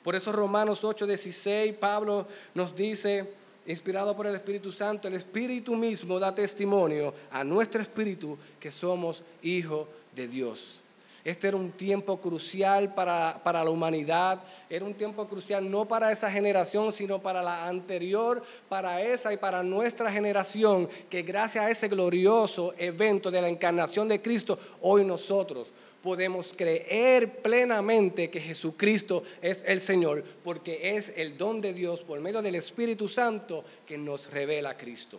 Por 0.02 0.14
eso 0.14 0.30
Romanos 0.30 0.84
8:16, 0.84 1.74
Pablo 1.74 2.28
nos 2.54 2.76
dice, 2.76 3.32
inspirado 3.66 4.16
por 4.16 4.28
el 4.28 4.36
Espíritu 4.36 4.70
Santo, 4.70 5.08
el 5.08 5.14
Espíritu 5.14 5.74
mismo 5.74 6.20
da 6.20 6.32
testimonio 6.32 7.12
a 7.32 7.42
nuestro 7.42 7.82
espíritu 7.82 8.38
que 8.60 8.70
somos 8.70 9.24
hijos 9.42 9.88
de 10.14 10.28
Dios. 10.28 10.80
Este 11.26 11.48
era 11.48 11.56
un 11.56 11.72
tiempo 11.72 12.20
crucial 12.20 12.94
para, 12.94 13.40
la 13.44 13.68
humanidad, 13.68 14.44
era 14.70 14.84
un 14.84 14.94
tiempo 14.94 15.26
crucial 15.26 15.68
no 15.68 15.84
para 15.84 16.12
esa 16.12 16.30
generación, 16.30 16.92
sino 16.92 17.20
para 17.20 17.42
la 17.42 17.66
anterior, 17.66 18.44
para 18.68 19.02
esa 19.02 19.32
y 19.32 19.36
para 19.36 19.64
nuestra 19.64 20.12
generación, 20.12 20.88
que 21.10 21.22
gracias 21.22 21.64
a 21.64 21.70
ese 21.72 21.88
glorioso 21.88 22.74
evento 22.78 23.28
de 23.32 23.42
la 23.42 23.48
encarnación 23.48 24.06
de 24.06 24.22
Cristo, 24.22 24.56
hoy 24.80 25.04
nosotros 25.04 25.72
podemos 26.00 26.54
creer 26.56 27.42
plenamente 27.42 28.30
que 28.30 28.38
Jesucristo 28.38 29.24
es 29.42 29.64
el 29.66 29.80
Señor, 29.80 30.22
porque 30.44 30.96
es 30.96 31.12
el 31.16 31.36
don 31.36 31.60
de 31.60 31.74
Dios 31.74 32.04
por 32.04 32.20
medio 32.20 32.40
del 32.40 32.54
Espíritu 32.54 33.08
Santo 33.08 33.64
que 33.84 33.98
nos 33.98 34.30
revela 34.30 34.70
a 34.70 34.76
Cristo. 34.76 35.18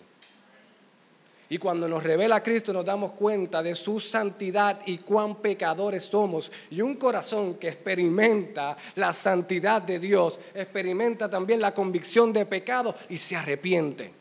Y 1.50 1.58
cuando 1.58 1.88
nos 1.88 2.04
revela 2.04 2.44
Cristo 2.44 2.74
nos 2.74 2.84
damos 2.84 3.14
cuenta 3.14 3.64
de 3.64 3.74
su 3.74 4.00
santidad 4.02 4.82
y 4.86 4.98
cuán 4.98 5.36
pecadores 5.36 6.06
somos. 6.06 6.52
Y 6.72 6.82
un 6.82 6.96
corazón 6.96 7.56
que 7.56 7.70
experimenta 7.70 8.76
la 8.96 9.14
santidad 9.14 9.82
de 9.82 10.00
Dios, 10.00 10.40
experimenta 10.54 11.30
también 11.30 11.62
la 11.62 11.74
convicción 11.74 12.34
de 12.34 12.46
pecado 12.46 12.96
y 13.10 13.18
se 13.18 13.38
arrepiente. 13.38 14.12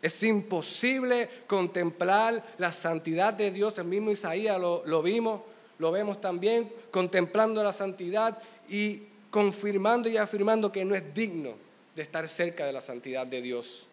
Es 0.00 0.22
imposible 0.22 1.28
contemplar 1.46 2.42
la 2.56 2.72
santidad 2.72 3.34
de 3.34 3.50
Dios. 3.50 3.76
El 3.76 3.84
mismo 3.84 4.10
Isaías 4.10 4.58
lo, 4.58 4.84
lo 4.86 5.02
vimos, 5.02 5.42
lo 5.78 5.90
vemos 5.90 6.18
también 6.20 6.72
contemplando 6.90 7.62
la 7.62 7.74
santidad 7.74 8.38
y 8.68 9.02
confirmando 9.30 10.08
y 10.08 10.16
afirmando 10.16 10.72
que 10.72 10.84
no 10.84 10.94
es 10.94 11.12
digno 11.12 11.54
de 11.94 12.02
estar 12.02 12.26
cerca 12.28 12.64
de 12.64 12.72
la 12.72 12.80
santidad 12.80 13.26
de 13.26 13.42
Dios. 13.42 13.87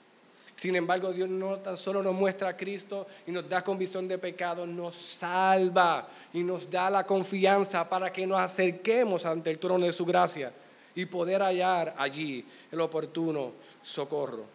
Sin 0.55 0.75
embargo, 0.75 1.11
Dios 1.11 1.27
no 1.27 1.59
tan 1.59 1.75
solo 1.75 2.01
nos 2.01 2.13
muestra 2.13 2.49
a 2.49 2.57
Cristo 2.57 3.05
y 3.27 3.31
nos 3.31 3.47
da 3.49 3.61
convicción 3.61 4.07
de 4.07 4.17
pecado, 4.17 4.65
nos 4.65 4.95
salva 4.95 6.07
y 6.33 6.43
nos 6.43 6.69
da 6.69 6.89
la 6.89 7.05
confianza 7.05 7.87
para 7.87 8.11
que 8.11 8.25
nos 8.25 8.39
acerquemos 8.39 9.25
ante 9.25 9.51
el 9.51 9.59
trono 9.59 9.85
de 9.85 9.91
su 9.91 10.05
gracia 10.05 10.53
y 10.95 11.05
poder 11.05 11.41
hallar 11.41 11.93
allí 11.97 12.45
el 12.71 12.79
oportuno 12.79 13.51
socorro. 13.83 14.45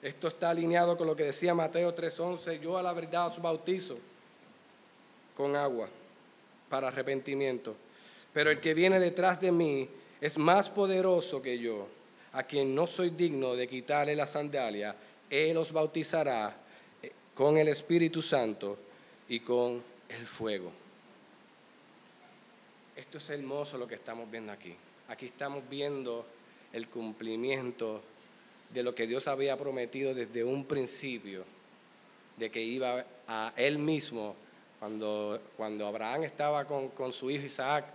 Esto 0.00 0.28
está 0.28 0.48
alineado 0.48 0.96
con 0.96 1.06
lo 1.06 1.14
que 1.14 1.24
decía 1.24 1.54
Mateo 1.54 1.94
3:11, 1.94 2.60
yo 2.60 2.78
a 2.78 2.82
la 2.82 2.94
verdad 2.94 3.26
os 3.26 3.42
bautizo 3.42 3.98
con 5.36 5.56
agua 5.56 5.88
para 6.70 6.88
arrepentimiento, 6.88 7.76
pero 8.32 8.50
el 8.50 8.60
que 8.60 8.72
viene 8.72 8.98
detrás 8.98 9.38
de 9.40 9.52
mí 9.52 9.88
es 10.22 10.38
más 10.38 10.70
poderoso 10.70 11.42
que 11.42 11.58
yo 11.58 11.97
a 12.38 12.44
quien 12.44 12.72
no 12.72 12.86
soy 12.86 13.10
digno 13.10 13.56
de 13.56 13.66
quitarle 13.66 14.14
la 14.14 14.28
sandalia, 14.28 14.94
Él 15.28 15.56
os 15.56 15.72
bautizará 15.72 16.56
eh, 17.02 17.10
con 17.34 17.58
el 17.58 17.66
Espíritu 17.66 18.22
Santo 18.22 18.78
y 19.28 19.40
con 19.40 19.82
el 20.08 20.24
fuego. 20.24 20.70
Esto 22.94 23.18
es 23.18 23.28
hermoso 23.30 23.76
lo 23.76 23.88
que 23.88 23.96
estamos 23.96 24.30
viendo 24.30 24.52
aquí. 24.52 24.72
Aquí 25.08 25.26
estamos 25.26 25.68
viendo 25.68 26.24
el 26.72 26.86
cumplimiento 26.86 28.02
de 28.72 28.84
lo 28.84 28.94
que 28.94 29.08
Dios 29.08 29.26
había 29.26 29.56
prometido 29.56 30.14
desde 30.14 30.44
un 30.44 30.64
principio, 30.64 31.42
de 32.36 32.52
que 32.52 32.62
iba 32.62 33.04
a 33.26 33.52
Él 33.56 33.80
mismo, 33.80 34.36
cuando, 34.78 35.40
cuando 35.56 35.88
Abraham 35.88 36.22
estaba 36.22 36.64
con, 36.66 36.90
con 36.90 37.12
su 37.12 37.32
hijo 37.32 37.46
Isaac 37.46 37.86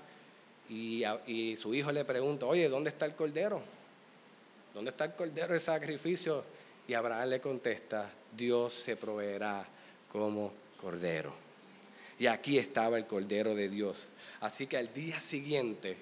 y, 0.69 1.03
y 1.27 1.55
su 1.55 1.73
hijo 1.73 1.93
le 1.93 2.03
pregunta, 2.03 2.45
oye, 2.45 2.67
¿dónde 2.67 2.89
está 2.89 3.05
el 3.05 3.15
cordero? 3.15 3.61
¿Dónde 4.73 4.89
está 4.89 5.05
el 5.05 5.13
cordero 5.13 5.53
de 5.53 5.59
sacrificio? 5.59 6.43
Y 6.87 6.93
Abraham 6.93 7.29
le 7.29 7.39
contesta, 7.39 8.11
Dios 8.35 8.73
se 8.73 8.95
proveerá 8.95 9.65
como 10.11 10.51
cordero. 10.81 11.31
Y 12.17 12.25
aquí 12.25 12.57
estaba 12.57 12.97
el 12.97 13.05
cordero 13.05 13.53
de 13.53 13.69
Dios. 13.69 14.07
Así 14.41 14.65
que 14.67 14.77
al 14.77 14.93
día 14.93 15.21
siguiente, 15.21 15.95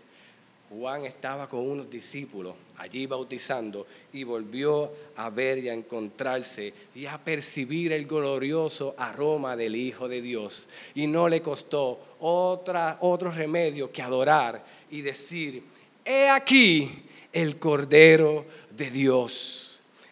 Juan 0.69 1.05
estaba 1.05 1.49
con 1.49 1.69
unos 1.69 1.89
discípulos 1.91 2.55
allí 2.77 3.05
bautizando 3.05 3.86
y 4.13 4.23
volvió 4.23 4.89
a 5.17 5.29
ver 5.29 5.57
y 5.57 5.67
a 5.67 5.73
encontrarse 5.73 6.73
y 6.95 7.05
a 7.05 7.17
percibir 7.17 7.91
el 7.91 8.07
glorioso 8.07 8.95
aroma 8.97 9.57
del 9.57 9.75
Hijo 9.75 10.07
de 10.07 10.21
Dios. 10.21 10.69
Y 10.95 11.07
no 11.07 11.27
le 11.27 11.41
costó 11.41 12.15
otra, 12.19 12.97
otro 13.01 13.31
remedio 13.31 13.91
que 13.91 14.01
adorar 14.01 14.63
y 14.89 15.01
decir, 15.01 15.62
he 16.05 16.29
aquí 16.29 16.89
el 17.34 17.60
Cordero 17.60 18.46
de 18.72 18.91
Dios 18.91 19.72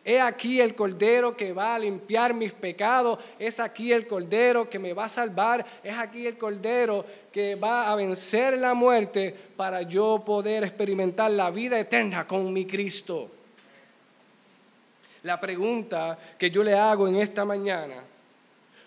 He 0.09 0.19
aquí 0.19 0.59
el 0.59 0.73
cordero 0.73 1.37
que 1.37 1.53
va 1.53 1.75
a 1.75 1.79
limpiar 1.79 2.33
mis 2.33 2.51
pecados. 2.51 3.19
Es 3.37 3.59
aquí 3.59 3.93
el 3.93 4.07
cordero 4.07 4.67
que 4.67 4.79
me 4.79 4.91
va 4.91 5.05
a 5.05 5.09
salvar. 5.09 5.63
Es 5.83 5.95
aquí 5.95 6.25
el 6.25 6.35
cordero 6.35 7.05
que 7.31 7.53
va 7.53 7.91
a 7.91 7.95
vencer 7.95 8.57
la 8.57 8.73
muerte 8.73 9.35
para 9.55 9.83
yo 9.83 10.23
poder 10.25 10.63
experimentar 10.63 11.29
la 11.29 11.51
vida 11.51 11.79
eterna 11.79 12.25
con 12.25 12.51
mi 12.51 12.65
Cristo. 12.65 13.29
La 15.21 15.39
pregunta 15.39 16.17
que 16.39 16.49
yo 16.49 16.63
le 16.63 16.73
hago 16.73 17.07
en 17.07 17.17
esta 17.17 17.45
mañana, 17.45 18.01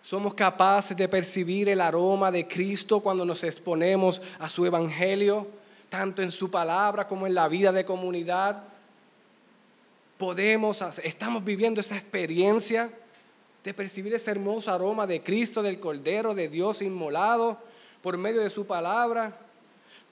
¿somos 0.02 0.34
capaces 0.34 0.96
de 0.96 1.08
percibir 1.08 1.68
el 1.68 1.82
aroma 1.82 2.32
de 2.32 2.48
Cristo 2.48 2.98
cuando 2.98 3.24
nos 3.24 3.44
exponemos 3.44 4.20
a 4.40 4.48
su 4.48 4.66
evangelio, 4.66 5.46
tanto 5.92 6.22
en 6.22 6.30
su 6.30 6.50
palabra 6.50 7.06
como 7.06 7.26
en 7.26 7.34
la 7.34 7.48
vida 7.48 7.70
de 7.70 7.84
comunidad? 7.84 8.64
podemos, 10.22 10.80
estamos 11.02 11.44
viviendo 11.44 11.80
esa 11.80 11.96
experiencia 11.96 12.88
de 13.64 13.74
percibir 13.74 14.14
ese 14.14 14.30
hermoso 14.30 14.72
aroma 14.72 15.04
de 15.04 15.20
Cristo, 15.20 15.64
del 15.64 15.80
Cordero 15.80 16.32
de 16.32 16.48
Dios 16.48 16.80
inmolado 16.80 17.58
por 18.02 18.16
medio 18.16 18.40
de 18.40 18.48
su 18.48 18.64
palabra. 18.64 19.36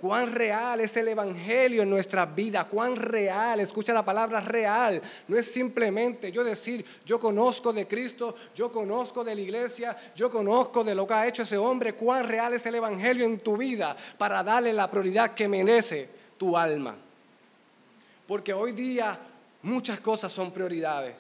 Cuán 0.01 0.33
real 0.33 0.81
es 0.81 0.97
el 0.97 1.09
Evangelio 1.09 1.83
en 1.83 1.91
nuestra 1.91 2.25
vida, 2.25 2.65
cuán 2.65 2.97
real, 2.97 3.61
escucha 3.61 3.93
la 3.93 4.05
palabra 4.05 4.41
real, 4.41 5.03
no 5.29 5.37
es 5.37 5.53
simplemente 5.53 6.33
yo 6.33 6.43
decir, 6.43 6.85
yo 7.05 7.21
conozco 7.21 7.73
de 7.73 7.87
Cristo, 7.87 8.35
yo 8.55 8.73
conozco 8.73 9.23
de 9.23 9.35
la 9.35 9.41
iglesia, 9.43 9.97
yo 10.17 10.31
conozco 10.31 10.83
de 10.83 10.95
lo 10.95 11.07
que 11.07 11.15
ha 11.15 11.29
hecho 11.29 11.43
ese 11.43 11.59
hombre, 11.59 11.95
cuán 11.95 12.27
real 12.27 12.55
es 12.55 12.65
el 12.65 12.77
Evangelio 12.77 13.27
en 13.27 13.41
tu 13.41 13.59
vida 13.59 13.95
para 14.17 14.43
darle 14.43 14.73
la 14.73 14.91
prioridad 14.91 15.35
que 15.35 15.47
merece 15.47 16.09
tu 16.39 16.57
alma. 16.57 16.97
Porque 18.27 18.55
hoy 18.55 18.73
día 18.73 19.19
Muchas 19.63 20.01
cosas 20.01 20.33
son 20.33 20.53
prioridades, 20.53 21.15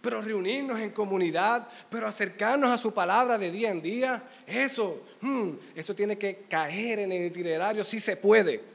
pero 0.00 0.22
reunirnos 0.22 0.80
en 0.80 0.90
comunidad, 0.90 1.68
pero 1.90 2.06
acercarnos 2.06 2.70
a 2.70 2.78
su 2.78 2.92
palabra 2.92 3.36
de 3.36 3.50
día 3.50 3.70
en 3.70 3.82
día, 3.82 4.22
eso, 4.46 5.02
hmm, 5.20 5.50
eso 5.74 5.94
tiene 5.94 6.16
que 6.16 6.44
caer 6.48 7.00
en 7.00 7.12
el 7.12 7.26
itinerario 7.26 7.84
si 7.84 8.00
se 8.00 8.16
puede. 8.16 8.70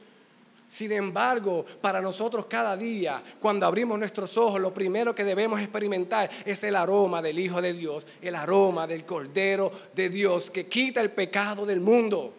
Sin 0.68 0.90
embargo, 0.90 1.64
para 1.80 2.00
nosotros 2.00 2.46
cada 2.46 2.76
día, 2.76 3.22
cuando 3.40 3.66
abrimos 3.66 3.98
nuestros 3.98 4.36
ojos, 4.36 4.60
lo 4.60 4.74
primero 4.74 5.14
que 5.14 5.22
debemos 5.22 5.60
experimentar 5.60 6.28
es 6.44 6.62
el 6.64 6.74
aroma 6.74 7.22
del 7.22 7.38
Hijo 7.38 7.62
de 7.62 7.72
Dios, 7.72 8.04
el 8.20 8.34
aroma 8.34 8.86
del 8.86 9.04
Cordero 9.04 9.70
de 9.94 10.08
Dios 10.08 10.50
que 10.50 10.66
quita 10.66 11.00
el 11.00 11.12
pecado 11.12 11.64
del 11.66 11.80
mundo. 11.80 12.34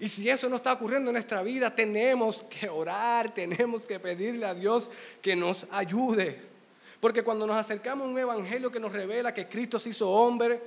Y 0.00 0.08
si 0.08 0.28
eso 0.28 0.48
no 0.48 0.56
está 0.56 0.72
ocurriendo 0.72 1.10
en 1.10 1.14
nuestra 1.14 1.42
vida, 1.42 1.74
tenemos 1.74 2.44
que 2.44 2.68
orar, 2.68 3.34
tenemos 3.34 3.82
que 3.82 3.98
pedirle 3.98 4.46
a 4.46 4.54
Dios 4.54 4.90
que 5.20 5.34
nos 5.36 5.66
ayude. 5.70 6.57
Porque 7.00 7.22
cuando 7.22 7.46
nos 7.46 7.56
acercamos 7.56 8.06
a 8.06 8.10
un 8.10 8.18
evangelio 8.18 8.70
que 8.70 8.80
nos 8.80 8.92
revela 8.92 9.32
que 9.32 9.46
Cristo 9.46 9.78
se 9.78 9.90
hizo 9.90 10.08
hombre, 10.10 10.60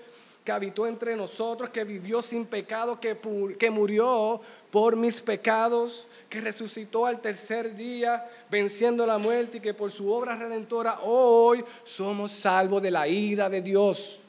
que 0.44 0.52
habitó 0.52 0.88
entre 0.88 1.15
nosotros, 1.15 1.70
que 1.70 1.84
vivió 1.84 2.22
sin 2.22 2.46
pecado, 2.46 3.00
que, 3.00 3.17
que 3.60 3.70
murió 3.70 4.41
por 4.72 4.96
mis 4.96 5.22
pecados, 5.22 6.08
que 6.30 6.41
resucitó 6.41 7.06
al 7.06 7.22
tercer 7.22 7.76
día, 7.76 8.28
venciendo 8.50 9.06
la 9.06 9.17
muerte 9.17 9.58
y 9.58 9.62
que 9.62 9.74
por 9.74 9.91
su 9.91 10.12
obra 10.12 10.36
redentora 10.36 11.02
hoy 11.02 11.63
somos 11.84 12.32
salvos 12.32 12.82
de 12.82 12.89
la 12.89 13.08
ira 13.08 13.50
de 13.50 13.62
Dios, 13.62 14.20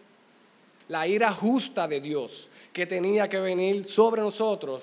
la 0.88 1.07
ira 1.07 1.33
justa 1.33 1.88
de 1.88 2.01
Dios 2.01 2.49
que 2.73 2.87
tenía 2.87 3.29
que 3.29 3.38
venir 3.38 3.85
sobre 3.85 4.21
nosotros 4.21 4.83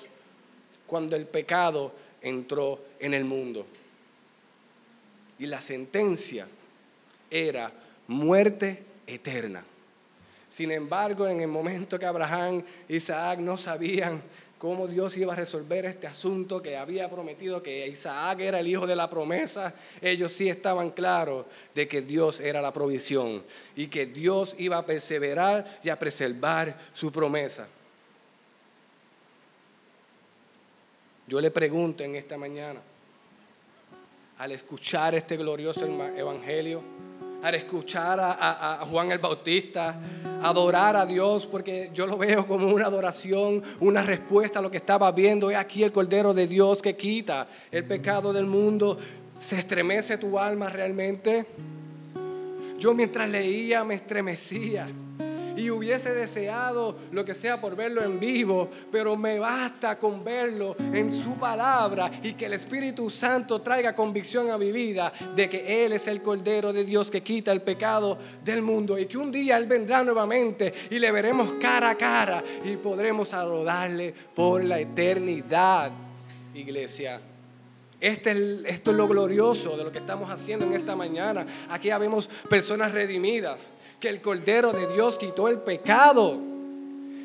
cuando 0.86 1.16
el 1.16 1.26
pecado 1.26 1.92
entró 2.22 2.80
en 2.98 3.14
el 3.14 3.24
mundo. 3.24 3.66
Y 5.38 5.46
la 5.46 5.60
sentencia 5.60 6.46
era 7.30 7.72
muerte 8.08 8.84
eterna. 9.06 9.64
Sin 10.48 10.72
embargo, 10.72 11.28
en 11.28 11.40
el 11.40 11.48
momento 11.48 11.98
que 11.98 12.06
Abraham 12.06 12.62
y 12.88 12.96
Isaac 12.96 13.38
no 13.38 13.56
sabían 13.56 14.20
cómo 14.58 14.86
Dios 14.86 15.16
iba 15.16 15.32
a 15.32 15.36
resolver 15.36 15.86
este 15.86 16.06
asunto 16.06 16.60
que 16.60 16.76
había 16.76 17.08
prometido 17.08 17.62
que 17.62 17.88
Isaac 17.88 18.40
era 18.40 18.60
el 18.60 18.68
hijo 18.68 18.86
de 18.86 18.94
la 18.94 19.08
promesa, 19.08 19.72
ellos 20.02 20.32
sí 20.32 20.50
estaban 20.50 20.90
claros 20.90 21.46
de 21.74 21.88
que 21.88 22.02
Dios 22.02 22.40
era 22.40 22.60
la 22.60 22.72
provisión 22.72 23.42
y 23.74 23.86
que 23.86 24.04
Dios 24.04 24.54
iba 24.58 24.76
a 24.76 24.84
perseverar 24.84 25.80
y 25.82 25.88
a 25.88 25.98
preservar 25.98 26.76
su 26.92 27.10
promesa. 27.10 27.68
Yo 31.26 31.40
le 31.40 31.50
pregunto 31.50 32.02
en 32.02 32.16
esta 32.16 32.36
mañana, 32.36 32.80
al 34.36 34.52
escuchar 34.52 35.14
este 35.14 35.36
glorioso 35.36 35.86
evangelio, 35.86 36.82
al 37.42 37.54
escuchar 37.54 38.18
a, 38.20 38.80
Juan 38.90 39.12
el 39.12 39.18
Bautista, 39.18 39.98
adorar 40.42 40.96
a 40.96 41.06
Dios, 41.06 41.46
porque 41.46 41.90
yo 41.94 42.06
lo 42.06 42.16
veo 42.16 42.46
como 42.46 42.68
una 42.68 42.86
adoración, 42.86 43.62
una 43.80 44.02
respuesta 44.02 44.58
a 44.58 44.62
lo 44.62 44.70
que 44.70 44.76
estaba 44.76 45.10
viendo. 45.12 45.50
He 45.50 45.56
aquí 45.56 45.82
el 45.82 45.92
Cordero 45.92 46.34
de 46.34 46.46
Dios 46.46 46.82
que 46.82 46.96
quita 46.96 47.48
el 47.70 47.84
pecado 47.84 48.32
del 48.32 48.46
mundo. 48.46 48.98
¿Se 49.38 49.56
estremece 49.56 50.18
tu 50.18 50.38
alma 50.38 50.68
realmente? 50.68 51.46
Yo 52.78 52.94
mientras 52.94 53.28
leía 53.28 53.84
me 53.84 53.94
estremecía 53.94 54.88
y 55.56 55.70
hubiese 55.70 56.14
deseado 56.14 56.96
lo 57.12 57.24
que 57.24 57.34
sea 57.34 57.60
por 57.60 57.76
verlo 57.76 58.02
en 58.02 58.18
vivo, 58.18 58.68
pero 58.90 59.16
me 59.16 59.38
basta 59.38 59.98
con 59.98 60.24
verlo 60.24 60.76
en 60.78 61.10
su 61.10 61.34
palabra 61.34 62.10
y 62.22 62.34
que 62.34 62.46
el 62.46 62.54
Espíritu 62.54 63.10
Santo 63.10 63.60
traiga 63.60 63.94
convicción 63.94 64.50
a 64.50 64.58
mi 64.58 64.72
vida 64.72 65.12
de 65.34 65.48
que 65.48 65.84
Él 65.84 65.92
es 65.92 66.06
el 66.08 66.22
Cordero 66.22 66.72
de 66.72 66.84
Dios 66.84 67.10
que 67.10 67.22
quita 67.22 67.52
el 67.52 67.62
pecado 67.62 68.18
del 68.44 68.62
mundo 68.62 68.98
y 68.98 69.06
que 69.06 69.18
un 69.18 69.30
día 69.30 69.56
Él 69.56 69.66
vendrá 69.66 70.02
nuevamente 70.04 70.72
y 70.90 70.98
le 70.98 71.10
veremos 71.10 71.54
cara 71.60 71.90
a 71.90 71.94
cara 71.96 72.42
y 72.64 72.76
podremos 72.76 73.32
adorarle 73.32 74.14
por 74.34 74.64
la 74.64 74.78
eternidad, 74.78 75.90
iglesia. 76.54 77.20
Este 78.00 78.30
es, 78.30 78.38
esto 78.64 78.90
es 78.92 78.96
lo 78.96 79.06
glorioso 79.06 79.76
de 79.76 79.84
lo 79.84 79.92
que 79.92 79.98
estamos 79.98 80.30
haciendo 80.30 80.64
en 80.64 80.72
esta 80.72 80.96
mañana. 80.96 81.46
Aquí 81.68 81.90
habemos 81.90 82.28
personas 82.48 82.94
redimidas 82.94 83.70
que 84.00 84.08
el 84.08 84.20
Cordero 84.20 84.72
de 84.72 84.92
Dios 84.92 85.18
quitó 85.18 85.48
el 85.48 85.58
pecado. 85.58 86.38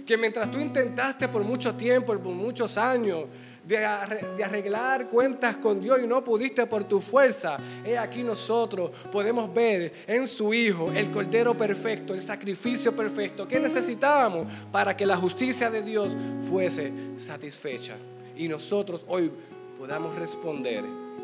Que 0.05 0.17
mientras 0.17 0.51
tú 0.51 0.59
intentaste 0.59 1.27
por 1.27 1.43
mucho 1.43 1.73
tiempo, 1.73 2.07
por 2.07 2.33
muchos 2.33 2.77
años, 2.77 3.25
de, 3.65 3.83
arreglar 3.83 5.07
cuentas 5.07 5.55
con 5.55 5.81
Dios 5.81 5.99
y 6.03 6.07
no 6.07 6.23
pudiste 6.23 6.67
por 6.67 6.83
tu 6.83 7.01
fuerza, 7.01 7.57
he 7.83 7.97
aquí 7.97 8.21
nosotros 8.21 8.91
podemos 9.11 9.51
ver 9.51 9.91
en 10.05 10.27
su 10.27 10.53
Hijo 10.53 10.91
el 10.91 11.09
Cordero 11.09 11.57
perfecto, 11.57 12.13
el 12.13 12.21
sacrificio 12.21 12.95
perfecto 12.95 13.47
que 13.47 13.59
necesitábamos 13.59 14.45
para 14.71 14.95
que 14.95 15.05
la 15.05 15.17
justicia 15.17 15.71
de 15.71 15.81
Dios 15.81 16.15
fuese 16.47 16.91
satisfecha. 17.17 17.95
Y 18.38 18.47
nosotros 18.47 19.03
hoy 19.07 19.31
podamos 19.79 20.15
responder 20.15 20.83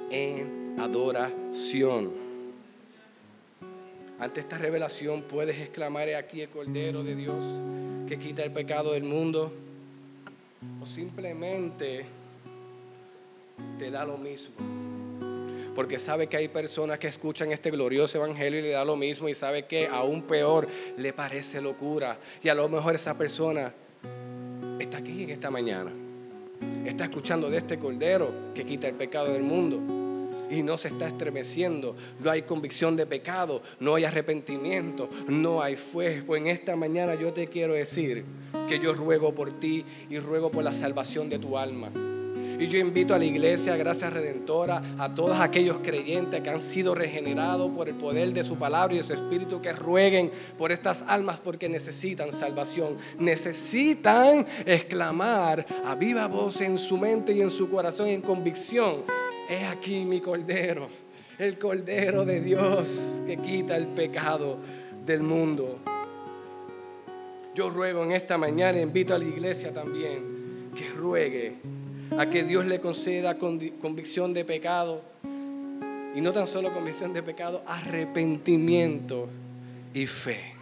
en 0.10 0.78
adoración. 0.80 2.31
Ante 4.22 4.40
esta 4.40 4.56
revelación 4.60 5.24
puedes 5.24 5.60
exclamar 5.60 6.08
aquí 6.14 6.42
el 6.42 6.50
Cordero 6.50 7.04
de 7.04 7.16
Dios 7.16 7.44
que 8.08 8.20
quita 8.20 8.44
el 8.44 8.52
pecado 8.52 8.94
del 8.94 9.04
mundo. 9.04 9.52
O 10.80 10.86
simplemente 10.86 12.06
te 13.80 13.90
da 13.90 14.06
lo 14.06 14.20
mismo. 14.20 14.54
Porque 15.76 15.98
sabe 15.98 16.28
que 16.28 16.38
hay 16.38 16.50
personas 16.50 17.00
que 17.00 17.08
escuchan 17.08 17.52
este 17.52 17.72
glorioso 17.72 18.20
evangelio 18.20 18.60
y 18.60 18.62
le 18.62 18.70
da 18.70 18.86
lo 18.86 18.96
mismo 18.96 19.28
y 19.28 19.34
sabe 19.34 19.66
que 19.66 19.88
aún 19.88 20.22
peor 20.22 20.68
le 20.98 21.14
parece 21.14 21.60
locura. 21.60 22.20
Y 22.44 22.50
a 22.50 22.54
lo 22.54 22.70
mejor 22.70 22.94
esa 22.94 23.18
persona 23.18 23.74
está 24.78 25.00
aquí 25.00 25.24
en 25.24 25.32
esta 25.32 25.50
mañana. 25.50 25.92
Está 26.86 27.06
escuchando 27.06 27.50
de 27.50 27.58
este 27.58 27.80
cordero 27.80 28.54
que 28.54 28.66
quita 28.66 28.88
el 28.88 28.94
pecado 28.94 29.34
del 29.34 29.42
mundo 29.42 30.11
y 30.52 30.64
no 30.64 30.78
se 30.78 30.90
está 30.90 31.08
estremeciendo. 31.08 31.96
No 32.20 32.32
hay 32.32 32.44
convicción 32.44 32.96
de 32.96 33.06
pecado, 33.06 33.62
no 33.80 33.96
hay 33.96 34.06
arrepentimiento, 34.06 35.10
no 35.28 35.62
hay. 35.62 35.78
Pues 35.92 36.24
en 36.30 36.48
esta 36.48 36.76
mañana 36.76 37.16
yo 37.16 37.34
te 37.34 37.48
quiero 37.48 37.74
decir 37.74 38.26
que 38.68 38.80
yo 38.80 38.94
ruego 38.94 39.34
por 39.34 39.60
ti 39.60 39.86
y 40.10 40.20
ruego 40.20 40.52
por 40.52 40.64
la 40.64 40.74
salvación 40.74 41.30
de 41.30 41.40
tu 41.40 41.58
alma. 41.58 41.92
Y 42.62 42.68
yo 42.68 42.78
invito 42.78 43.16
a 43.16 43.18
la 43.18 43.26
iglesia, 43.26 43.76
gracias 43.76 44.14
redentora, 44.14 44.84
a 45.00 45.16
todos 45.16 45.40
aquellos 45.40 45.80
creyentes 45.80 46.42
que 46.42 46.50
han 46.52 46.62
sido 46.62 46.94
regenerados 46.94 47.76
por 47.76 47.90
el 47.90 47.96
poder 47.96 48.34
de 48.34 48.44
su 48.44 48.56
palabra 48.56 48.94
y 48.94 48.98
de 48.98 49.04
su 49.04 49.14
espíritu, 49.14 49.64
que 49.64 49.74
rueguen 49.74 50.30
por 50.60 50.72
estas 50.72 51.04
almas 51.08 51.40
porque 51.40 51.68
necesitan 51.68 52.32
salvación. 52.32 52.98
Necesitan 53.18 54.46
exclamar 54.68 55.66
a 55.88 55.96
viva 55.96 56.28
voz 56.28 56.62
en 56.62 56.78
su 56.78 57.00
mente 57.00 57.34
y 57.34 57.42
en 57.42 57.50
su 57.50 57.68
corazón 57.68 58.10
en 58.10 58.22
convicción. 58.22 59.06
He 59.52 59.66
aquí 59.66 60.06
mi 60.06 60.22
cordero, 60.22 60.88
el 61.38 61.60
cordero 61.60 62.24
de 62.24 62.40
Dios 62.40 63.22
que 63.28 63.36
quita 63.36 63.76
el 63.76 63.88
pecado 63.88 64.58
del 65.06 65.24
mundo. 65.24 65.78
Yo 67.54 67.70
ruego 67.70 68.02
en 68.06 68.14
esta 68.14 68.38
mañana, 68.38 68.80
invito 68.80 69.14
a 69.14 69.18
la 69.18 69.26
iglesia 69.26 69.74
también, 69.74 70.72
que 70.74 70.88
ruegue 70.92 71.56
a 72.18 72.28
que 72.28 72.46
Dios 72.46 72.66
le 72.66 72.80
conceda 72.80 73.38
convicción 73.38 74.34
de 74.34 74.46
pecado. 74.46 75.02
Y 76.16 76.22
no 76.22 76.32
tan 76.32 76.48
solo 76.48 76.74
convicción 76.74 77.12
de 77.12 77.22
pecado, 77.22 77.62
arrepentimiento 77.68 79.28
y 79.94 80.06
fe. 80.06 80.54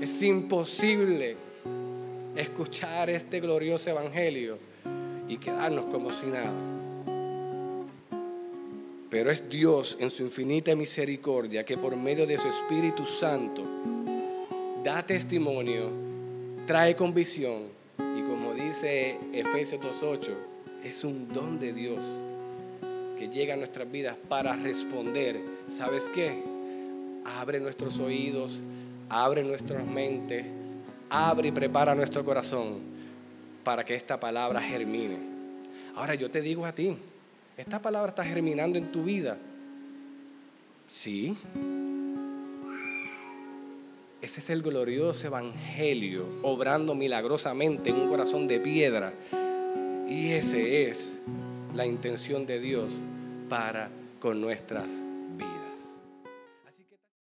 Es 0.00 0.22
imposible 0.22 1.36
escuchar 2.36 3.10
este 3.10 3.40
glorioso 3.40 3.90
evangelio 3.90 4.73
y 5.34 5.38
quedarnos 5.38 5.86
como 5.86 6.10
si 6.10 6.26
nada. 6.26 6.52
Pero 9.10 9.30
es 9.30 9.48
Dios 9.48 9.96
en 10.00 10.10
su 10.10 10.22
infinita 10.22 10.74
misericordia 10.74 11.64
que 11.64 11.78
por 11.78 11.96
medio 11.96 12.26
de 12.26 12.38
su 12.38 12.48
Espíritu 12.48 13.04
Santo 13.04 13.62
da 14.82 15.04
testimonio, 15.04 15.90
trae 16.66 16.96
convicción 16.96 17.74
dice 18.54 19.18
Efesios 19.32 19.80
2.8, 19.80 20.30
es 20.84 21.04
un 21.04 21.28
don 21.28 21.58
de 21.58 21.72
Dios 21.72 22.04
que 23.18 23.28
llega 23.28 23.54
a 23.54 23.56
nuestras 23.56 23.90
vidas 23.90 24.16
para 24.28 24.54
responder. 24.56 25.40
¿Sabes 25.68 26.08
qué? 26.14 26.42
Abre 27.40 27.60
nuestros 27.60 27.98
oídos, 27.98 28.60
abre 29.08 29.42
nuestras 29.44 29.86
mentes, 29.86 30.46
abre 31.10 31.48
y 31.48 31.52
prepara 31.52 31.94
nuestro 31.94 32.24
corazón 32.24 32.93
para 33.64 33.84
que 33.84 33.94
esta 33.94 34.20
palabra 34.20 34.60
germine. 34.60 35.16
Ahora 35.96 36.14
yo 36.14 36.30
te 36.30 36.42
digo 36.42 36.66
a 36.66 36.72
ti, 36.72 36.96
¿esta 37.56 37.80
palabra 37.80 38.10
está 38.10 38.24
germinando 38.24 38.78
en 38.78 38.92
tu 38.92 39.04
vida? 39.04 39.38
Sí. 40.86 41.36
Ese 44.20 44.40
es 44.40 44.50
el 44.50 44.62
glorioso 44.62 45.26
evangelio 45.26 46.26
obrando 46.42 46.94
milagrosamente 46.94 47.90
en 47.90 47.96
un 47.96 48.08
corazón 48.08 48.46
de 48.46 48.60
piedra. 48.60 49.12
Y 50.08 50.30
esa 50.32 50.58
es 50.58 51.20
la 51.74 51.86
intención 51.86 52.46
de 52.46 52.60
Dios 52.60 52.92
para 53.48 53.90
con 54.20 54.40
nuestras 54.40 55.02